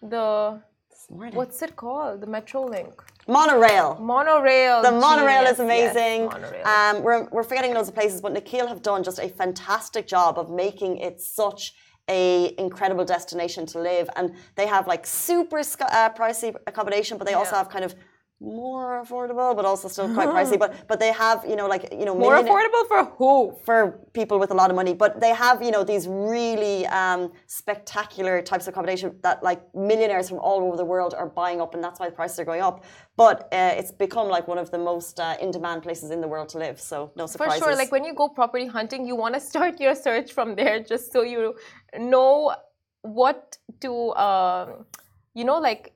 The 0.02 0.62
morning. 1.10 1.36
what's 1.36 1.62
it 1.62 1.76
called? 1.76 2.22
The 2.22 2.28
Metrolink. 2.28 2.94
Monorail. 3.28 3.98
Monorail. 4.00 4.82
The 4.82 4.92
monorail 4.92 5.44
genius, 5.44 5.54
is 5.54 5.60
amazing. 5.60 6.22
Yes, 6.24 6.34
monorail. 6.34 6.68
um, 6.68 7.04
we're, 7.04 7.28
we're 7.30 7.44
forgetting 7.44 7.74
loads 7.74 7.90
of 7.90 7.96
places, 7.96 8.22
but 8.22 8.34
Nakheel 8.34 8.68
have 8.68 8.82
done 8.82 9.04
just 9.04 9.20
a 9.20 9.30
fantastic 9.30 10.08
job 10.08 10.38
of 10.38 10.50
making 10.50 10.98
it 10.98 11.22
such 11.22 11.74
a 12.10 12.54
incredible 12.58 13.06
destination 13.06 13.66
to 13.68 13.80
live. 13.80 14.10
And 14.16 14.36
they 14.56 14.68
have 14.68 14.88
like 14.88 15.06
super 15.06 15.64
sc- 15.64 15.82
uh, 15.82 16.10
pricey 16.10 16.56
accommodation, 16.68 17.18
but 17.18 17.26
they 17.28 17.34
also 17.34 17.56
have 17.56 17.70
kind 17.70 17.86
of 17.86 17.96
more 18.42 19.04
affordable, 19.04 19.56
but 19.56 19.66
also 19.66 19.88
still 19.88 20.12
quite 20.14 20.30
pricey. 20.36 20.58
But 20.58 20.88
but 20.88 21.00
they 21.00 21.14
have 21.14 21.46
you 21.48 21.56
know 21.56 21.68
like 21.68 21.94
you 21.94 22.06
know 22.06 22.16
More 22.16 22.36
affordable 22.36 22.88
for 22.88 23.04
who? 23.18 23.56
for 23.64 24.00
people 24.14 24.40
with 24.40 24.52
a 24.52 24.54
lot 24.54 24.70
of 24.70 24.76
money, 24.76 24.94
but 24.94 25.22
they 25.22 25.34
have, 25.34 25.62
you 25.62 25.72
know, 25.72 25.84
these 25.84 26.08
really 26.08 26.86
um, 26.88 27.32
spectacular 27.46 28.42
types 28.42 28.66
of 28.68 28.74
accommodation 28.74 29.16
that 29.22 29.44
like 29.44 29.62
millionaires 29.76 30.28
from 30.30 30.40
all 30.40 30.62
over 30.64 30.76
the 30.76 30.86
world 30.86 31.14
are 31.14 31.30
buying 31.30 31.62
up, 31.62 31.76
and 31.76 31.84
that's 31.84 32.00
why 32.00 32.10
the 32.10 32.16
prices 32.16 32.40
are 32.40 32.46
going 32.46 32.62
up. 32.62 32.84
But 33.16 33.48
uh, 33.52 33.76
it's 33.80 33.92
become 33.92 34.28
like 34.28 34.48
one 34.48 34.58
of 34.58 34.72
the 34.72 34.78
most 34.78 35.20
uh, 35.20 35.38
in-demand 35.40 35.84
places 35.84 36.10
in 36.12 36.22
the 36.22 36.28
world 36.28 36.50
to 36.50 36.58
live. 36.58 36.82
So 36.82 37.12
no 37.16 37.28
surprise. 37.28 37.60
For 37.60 37.66
sure. 37.66 37.76
Like 37.76 37.92
when 37.92 38.04
you 38.04 38.14
go 38.14 38.28
property 38.28 38.68
hunting, 38.68 39.06
you 39.06 39.16
want 39.16 39.36
to 39.36 39.40
start 39.52 39.80
your 39.80 39.96
search 39.96 40.34
from 40.34 40.56
there 40.56 40.80
just 40.82 41.14
so 41.14 41.22
you 41.22 41.54
know 41.98 42.56
what 43.04 43.58
to, 43.82 44.14
um, 44.16 44.86
you 45.34 45.44
know, 45.44 45.60
like 45.60 45.94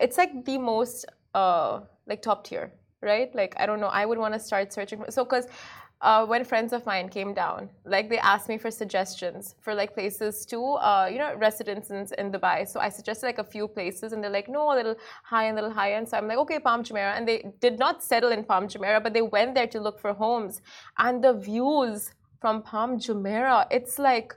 it's 0.00 0.16
like 0.16 0.44
the 0.44 0.58
most 0.58 1.04
uh, 1.38 1.70
like 2.10 2.20
top 2.28 2.40
tier, 2.46 2.66
right? 3.10 3.30
Like 3.40 3.52
I 3.62 3.64
don't 3.68 3.80
know. 3.84 3.92
I 4.00 4.04
would 4.08 4.20
want 4.24 4.34
to 4.38 4.40
start 4.50 4.66
searching. 4.78 4.98
So 5.16 5.20
because 5.24 5.46
uh, 6.08 6.22
when 6.30 6.42
friends 6.52 6.72
of 6.78 6.82
mine 6.90 7.06
came 7.16 7.32
down, 7.42 7.60
like 7.94 8.06
they 8.12 8.20
asked 8.32 8.48
me 8.52 8.56
for 8.64 8.70
suggestions 8.82 9.42
for 9.64 9.72
like 9.80 9.90
places 9.98 10.34
to, 10.50 10.58
uh, 10.88 11.06
you 11.12 11.18
know, 11.22 11.30
residences 11.46 12.12
in 12.20 12.26
Dubai. 12.34 12.58
So 12.72 12.76
I 12.86 12.88
suggested 12.98 13.26
like 13.30 13.40
a 13.46 13.48
few 13.54 13.66
places, 13.76 14.12
and 14.12 14.18
they're 14.22 14.36
like, 14.40 14.48
no, 14.58 14.62
a 14.74 14.76
little 14.80 14.96
high 15.32 15.46
and 15.48 15.54
a 15.58 15.60
little 15.60 15.76
high 15.80 15.92
end. 15.96 16.04
So 16.08 16.14
I'm 16.18 16.28
like, 16.30 16.40
okay, 16.44 16.60
Palm 16.68 16.80
Jumeirah, 16.86 17.14
and 17.16 17.24
they 17.30 17.38
did 17.66 17.76
not 17.84 17.96
settle 18.12 18.32
in 18.36 18.42
Palm 18.50 18.64
Jumeirah, 18.72 19.02
but 19.06 19.12
they 19.16 19.26
went 19.36 19.50
there 19.56 19.70
to 19.74 19.78
look 19.86 19.98
for 20.04 20.12
homes, 20.24 20.54
and 21.04 21.14
the 21.26 21.34
views 21.48 21.98
from 22.42 22.62
Palm 22.72 22.92
Jumeirah, 23.06 23.60
it's 23.76 23.96
like 24.10 24.30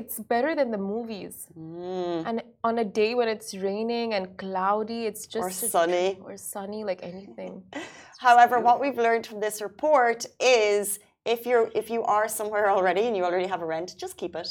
it's 0.00 0.18
better 0.34 0.54
than 0.54 0.68
the 0.76 0.82
movies. 0.94 1.34
Mm. 1.58 2.26
And 2.28 2.36
on 2.68 2.74
a 2.78 2.86
day 3.00 3.14
when 3.18 3.28
it's 3.34 3.50
raining 3.54 4.08
and 4.16 4.24
cloudy, 4.42 5.00
it's 5.10 5.26
just 5.26 5.44
Or 5.44 5.50
sunny. 5.74 6.18
or 6.26 6.36
sunny, 6.36 6.82
like 6.90 7.00
anything. 7.12 7.52
However, 8.26 8.56
what 8.68 8.80
we've 8.82 9.00
learned 9.06 9.26
from 9.26 9.40
this 9.46 9.56
report 9.68 10.20
is 10.40 10.98
if 11.34 11.40
you're 11.46 11.70
if 11.80 11.86
you 11.94 12.00
are 12.16 12.26
somewhere 12.28 12.66
already 12.76 13.02
and 13.08 13.14
you 13.16 13.24
already 13.24 13.48
have 13.54 13.62
a 13.66 13.68
rent, 13.74 13.88
just 14.04 14.16
keep 14.16 14.34
it. 14.42 14.48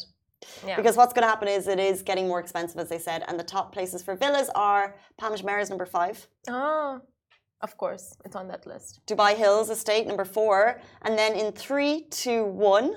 Yeah. 0.66 0.76
Because 0.80 0.96
what's 0.98 1.14
going 1.14 1.26
to 1.28 1.32
happen 1.36 1.48
is 1.48 1.68
it 1.68 1.80
is 1.80 2.02
getting 2.02 2.28
more 2.28 2.40
expensive, 2.40 2.80
as 2.80 2.90
they 2.90 2.98
said, 3.00 3.24
and 3.28 3.40
the 3.40 3.44
top 3.44 3.68
places 3.76 4.00
for 4.06 4.16
villas 4.16 4.50
are 4.56 4.96
Palm 5.20 5.34
Jumeirah 5.36 5.62
is 5.62 5.70
number 5.70 5.86
five, 5.86 6.28
ah, 6.50 7.00
of 7.62 7.78
course, 7.78 8.06
it's 8.26 8.36
on 8.36 8.48
that 8.48 8.66
list. 8.66 9.02
Dubai 9.08 9.36
Hills 9.36 9.70
Estate 9.70 10.08
number 10.08 10.26
four, 10.26 10.82
and 11.04 11.14
then 11.18 11.32
in 11.36 11.52
three, 11.52 12.08
two, 12.10 12.44
one, 12.46 12.88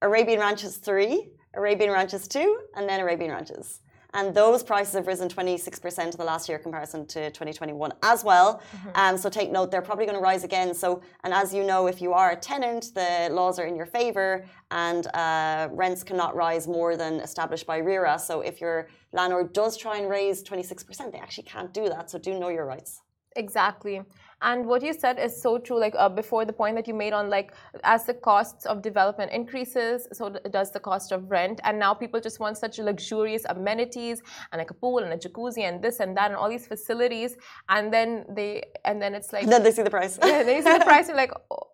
Arabian 0.00 0.40
Ranches 0.40 0.76
three, 0.76 1.32
Arabian 1.54 1.90
Ranches 1.90 2.28
two, 2.28 2.60
and 2.76 2.88
then 2.88 3.00
Arabian 3.00 3.30
Ranches. 3.30 3.80
And 4.12 4.34
those 4.34 4.62
prices 4.64 4.94
have 4.94 5.06
risen 5.06 5.28
26% 5.28 6.04
in 6.04 6.10
the 6.10 6.24
last 6.24 6.48
year 6.48 6.58
comparison 6.58 7.06
to 7.06 7.30
2021 7.30 7.92
as 8.02 8.24
well. 8.24 8.60
Um, 8.96 9.16
so 9.16 9.30
take 9.30 9.52
note, 9.52 9.70
they're 9.70 9.82
probably 9.82 10.04
going 10.04 10.16
to 10.16 10.22
rise 10.22 10.42
again. 10.42 10.74
So, 10.74 11.00
and 11.22 11.32
as 11.32 11.54
you 11.54 11.62
know, 11.62 11.86
if 11.86 12.02
you 12.02 12.12
are 12.12 12.32
a 12.32 12.36
tenant, 12.36 12.92
the 12.94 13.28
laws 13.30 13.60
are 13.60 13.66
in 13.66 13.76
your 13.76 13.86
favor 13.86 14.44
and 14.72 15.06
uh, 15.14 15.68
rents 15.70 16.02
cannot 16.02 16.34
rise 16.34 16.66
more 16.66 16.96
than 16.96 17.20
established 17.20 17.66
by 17.66 17.78
RERA. 17.78 18.18
So 18.18 18.40
if 18.40 18.60
your 18.60 18.88
landlord 19.12 19.52
does 19.52 19.76
try 19.76 19.98
and 19.98 20.10
raise 20.10 20.42
26%, 20.42 21.12
they 21.12 21.18
actually 21.18 21.44
can't 21.44 21.72
do 21.72 21.88
that. 21.88 22.10
So 22.10 22.18
do 22.18 22.36
know 22.36 22.48
your 22.48 22.66
rights. 22.66 23.02
Exactly. 23.36 24.02
And 24.42 24.66
what 24.66 24.82
you 24.82 24.94
said 24.94 25.18
is 25.18 25.40
so 25.40 25.58
true. 25.58 25.78
Like 25.78 25.94
uh, 25.96 26.08
before, 26.08 26.44
the 26.44 26.52
point 26.52 26.74
that 26.76 26.88
you 26.88 26.94
made 26.94 27.12
on 27.12 27.28
like 27.28 27.52
as 27.84 28.04
the 28.04 28.14
costs 28.14 28.64
of 28.64 28.80
development 28.80 29.32
increases, 29.32 30.08
so 30.12 30.30
does 30.30 30.70
the 30.72 30.80
cost 30.80 31.12
of 31.12 31.30
rent. 31.30 31.60
And 31.64 31.78
now 31.78 31.92
people 31.92 32.20
just 32.20 32.40
want 32.40 32.56
such 32.56 32.78
luxurious 32.78 33.44
amenities 33.48 34.22
and 34.50 34.58
like 34.58 34.70
a 34.70 34.74
pool 34.74 34.98
and 34.98 35.12
a 35.12 35.16
jacuzzi 35.16 35.62
and 35.62 35.82
this 35.82 36.00
and 36.00 36.16
that 36.16 36.30
and 36.30 36.36
all 36.36 36.48
these 36.48 36.66
facilities. 36.66 37.36
And 37.68 37.92
then 37.92 38.24
they 38.34 38.64
and 38.84 39.00
then 39.00 39.14
it's 39.14 39.32
like 39.32 39.46
then 39.46 39.62
they 39.62 39.72
see 39.72 39.82
the 39.82 39.90
price. 39.90 40.18
yeah, 40.24 40.42
they 40.42 40.62
see 40.62 40.78
the 40.78 40.84
price 40.84 41.08
and 41.08 41.16
like, 41.16 41.32
oh, 41.50 41.70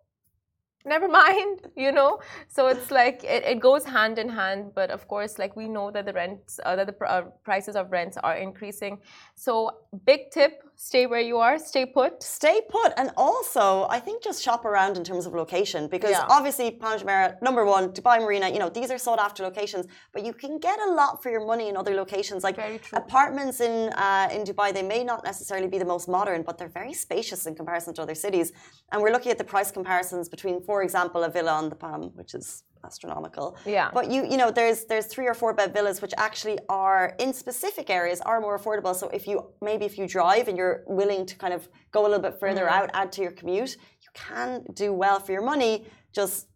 never 0.86 1.08
mind, 1.08 1.68
you 1.76 1.92
know. 1.92 2.20
So 2.48 2.68
it's 2.68 2.90
like 2.90 3.22
it, 3.24 3.44
it 3.44 3.60
goes 3.60 3.84
hand 3.84 4.18
in 4.18 4.28
hand. 4.28 4.72
But 4.74 4.90
of 4.90 5.06
course, 5.08 5.38
like 5.38 5.56
we 5.56 5.68
know 5.68 5.90
that 5.90 6.06
the 6.06 6.12
rents, 6.12 6.58
uh, 6.64 6.76
that 6.76 6.86
the 6.86 6.92
pr- 6.92 7.04
uh, 7.06 7.22
prices 7.44 7.76
of 7.76 7.90
rents 7.90 8.16
are 8.16 8.36
increasing. 8.36 8.98
So 9.34 9.70
big 10.04 10.30
tip: 10.30 10.62
stay 10.76 11.06
where 11.06 11.20
you 11.20 11.38
are, 11.38 11.58
stay 11.58 11.84
put. 11.86 12.22
Stay 12.22 12.60
put, 12.68 12.92
and 12.96 13.10
also 13.16 13.86
I 13.88 13.98
think 13.98 14.22
just 14.22 14.42
shop 14.42 14.64
around 14.64 14.96
in 14.96 15.04
terms 15.04 15.26
of 15.26 15.32
location 15.34 15.88
because 15.88 16.10
Yeah. 16.10 16.26
obviously 16.36 16.70
Palm 16.70 16.98
Jumeirah, 17.00 17.40
number 17.42 17.64
one, 17.64 17.84
Dubai 17.92 18.20
Marina, 18.20 18.48
you 18.48 18.58
know 18.58 18.68
these 18.68 18.90
are 18.90 18.98
sought 18.98 19.18
after 19.18 19.42
locations, 19.42 19.86
but 20.12 20.24
you 20.24 20.32
can 20.32 20.58
get 20.58 20.78
a 20.88 20.90
lot 21.00 21.22
for 21.22 21.30
your 21.30 21.44
money 21.52 21.68
in 21.68 21.76
other 21.76 21.94
locations. 21.94 22.44
Like 22.44 22.56
apartments 22.92 23.60
in 23.60 23.74
uh, 23.94 24.28
in 24.36 24.40
Dubai, 24.44 24.68
they 24.72 24.82
may 24.94 25.02
not 25.04 25.24
necessarily 25.24 25.68
be 25.68 25.78
the 25.78 25.90
most 25.94 26.06
modern, 26.08 26.42
but 26.42 26.58
they're 26.58 26.76
very 26.82 26.94
spacious 27.06 27.46
in 27.46 27.54
comparison 27.54 27.94
to 27.94 28.02
other 28.02 28.14
cities. 28.14 28.52
And 28.92 29.02
we're 29.02 29.12
looking 29.16 29.32
at 29.32 29.38
the 29.38 29.48
price 29.54 29.70
comparisons 29.70 30.28
between, 30.28 30.56
for 30.62 30.82
example, 30.82 31.20
a 31.24 31.30
villa 31.30 31.52
on 31.52 31.68
the 31.72 31.76
Palm, 31.76 32.02
which 32.20 32.34
is 32.34 32.46
astronomical. 32.86 33.46
Yeah. 33.76 33.88
But 33.98 34.04
you 34.12 34.20
you 34.30 34.36
know 34.40 34.50
there's 34.58 34.80
there's 34.90 35.06
three 35.14 35.28
or 35.32 35.36
four 35.42 35.52
bed 35.60 35.68
villas 35.76 35.98
which 36.04 36.14
actually 36.28 36.58
are 36.68 37.04
in 37.24 37.30
specific 37.44 37.86
areas 38.00 38.18
are 38.30 38.40
more 38.46 38.56
affordable. 38.58 38.94
So 39.02 39.06
if 39.18 39.26
you 39.30 39.36
maybe 39.68 39.84
if 39.90 39.94
you 39.98 40.06
drive 40.18 40.44
and 40.48 40.56
you're 40.60 40.78
willing 41.00 41.22
to 41.30 41.34
kind 41.44 41.54
of 41.58 41.68
go 41.96 42.00
a 42.06 42.08
little 42.12 42.26
bit 42.28 42.36
further 42.44 42.66
out, 42.76 42.88
add 43.00 43.08
to 43.14 43.20
your 43.24 43.34
commute, 43.40 43.72
you 44.04 44.10
can 44.14 44.64
do 44.82 44.88
well 44.92 45.18
for 45.24 45.32
your 45.36 45.46
money. 45.52 45.74
Just 46.20 46.46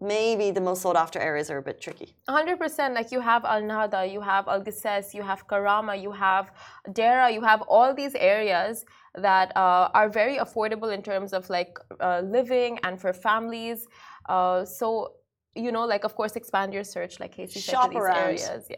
maybe 0.00 0.50
the 0.50 0.60
most 0.60 0.82
sought 0.82 0.96
after 0.96 1.18
areas 1.18 1.50
are 1.50 1.58
a 1.58 1.62
bit 1.62 1.80
tricky. 1.80 2.14
100% 2.28 2.94
like 2.94 3.10
you 3.10 3.20
have 3.20 3.44
Al 3.44 3.62
Nahda, 3.62 4.10
you 4.10 4.20
have 4.20 4.46
Al 4.46 4.62
Qusais, 4.62 5.12
you 5.12 5.22
have 5.22 5.46
Karama, 5.46 6.00
you 6.00 6.12
have 6.12 6.52
Deira, 6.90 7.32
you 7.32 7.42
have 7.42 7.62
all 7.62 7.94
these 7.94 8.14
areas 8.14 8.84
that 9.14 9.56
uh, 9.56 9.88
are 9.94 10.08
very 10.08 10.36
affordable 10.36 10.94
in 10.94 11.02
terms 11.02 11.32
of 11.32 11.48
like 11.50 11.78
uh, 12.00 12.20
living 12.24 12.78
and 12.84 13.00
for 13.00 13.12
families. 13.12 13.86
Uh, 14.28 14.64
so, 14.64 15.14
you 15.54 15.72
know, 15.72 15.84
like 15.84 16.04
of 16.04 16.14
course, 16.14 16.36
expand 16.36 16.72
your 16.72 16.84
search, 16.84 17.20
like 17.20 17.32
Casey 17.32 17.60
said, 17.60 17.72
Shop 17.72 17.84
to 17.84 17.90
these 17.90 17.98
around. 17.98 18.16
areas. 18.16 18.66
Yeah. 18.70 18.76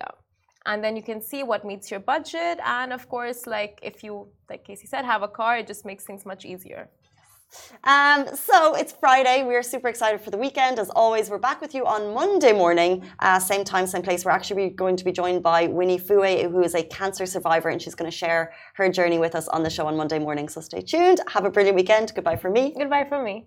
And 0.67 0.85
then 0.85 0.95
you 0.95 1.03
can 1.03 1.23
see 1.23 1.43
what 1.43 1.65
meets 1.65 1.91
your 1.91 2.01
budget. 2.01 2.59
And 2.65 2.93
of 2.93 3.09
course, 3.09 3.47
like 3.47 3.79
if 3.83 4.05
you, 4.05 4.29
like 4.51 4.65
Casey 4.65 4.87
said, 4.87 5.05
have 5.05 5.23
a 5.23 5.29
car, 5.29 5.59
it 5.59 5.67
just 5.67 5.85
makes 5.87 6.05
things 6.05 6.27
much 6.27 6.45
easier. 6.45 6.91
Um, 7.85 8.27
so 8.35 8.75
it's 8.77 8.93
Friday. 8.93 9.43
We're 9.43 9.63
super 9.63 9.89
excited 9.89 10.21
for 10.21 10.31
the 10.31 10.39
weekend. 10.39 10.79
As 10.79 10.91
always, 10.91 11.31
we're 11.31 11.39
back 11.39 11.61
with 11.61 11.75
you 11.75 11.85
on 11.85 12.15
Monday 12.15 12.53
morning, 12.53 13.05
uh, 13.19 13.41
same 13.41 13.65
time, 13.65 13.87
same 13.87 14.03
place. 14.03 14.25
We're 14.25 14.31
actually 14.31 14.71
going 14.71 14.97
to 14.97 15.05
be 15.05 15.13
joined 15.13 15.43
by 15.43 15.67
Winnie 15.67 15.99
Fue, 15.99 16.45
who 16.45 16.63
is 16.63 16.75
a 16.75 16.85
cancer 16.85 17.27
survivor, 17.27 17.69
and 17.69 17.83
she's 17.83 17.95
going 17.97 18.11
to 18.11 18.17
share 18.17 18.53
her 18.75 18.89
journey 18.89 19.19
with 19.19 19.35
us 19.35 19.49
on 19.49 19.63
the 19.63 19.71
show 19.71 19.87
on 19.87 19.97
Monday 19.97 20.19
morning. 20.19 20.49
So 20.49 20.61
stay 20.61 20.81
tuned. 20.81 21.21
Have 21.29 21.45
a 21.45 21.51
brilliant 21.51 21.77
weekend. 21.77 22.13
Goodbye 22.15 22.37
from 22.37 22.53
me. 22.53 22.75
Goodbye 22.79 23.05
from 23.05 23.25
me. 23.25 23.47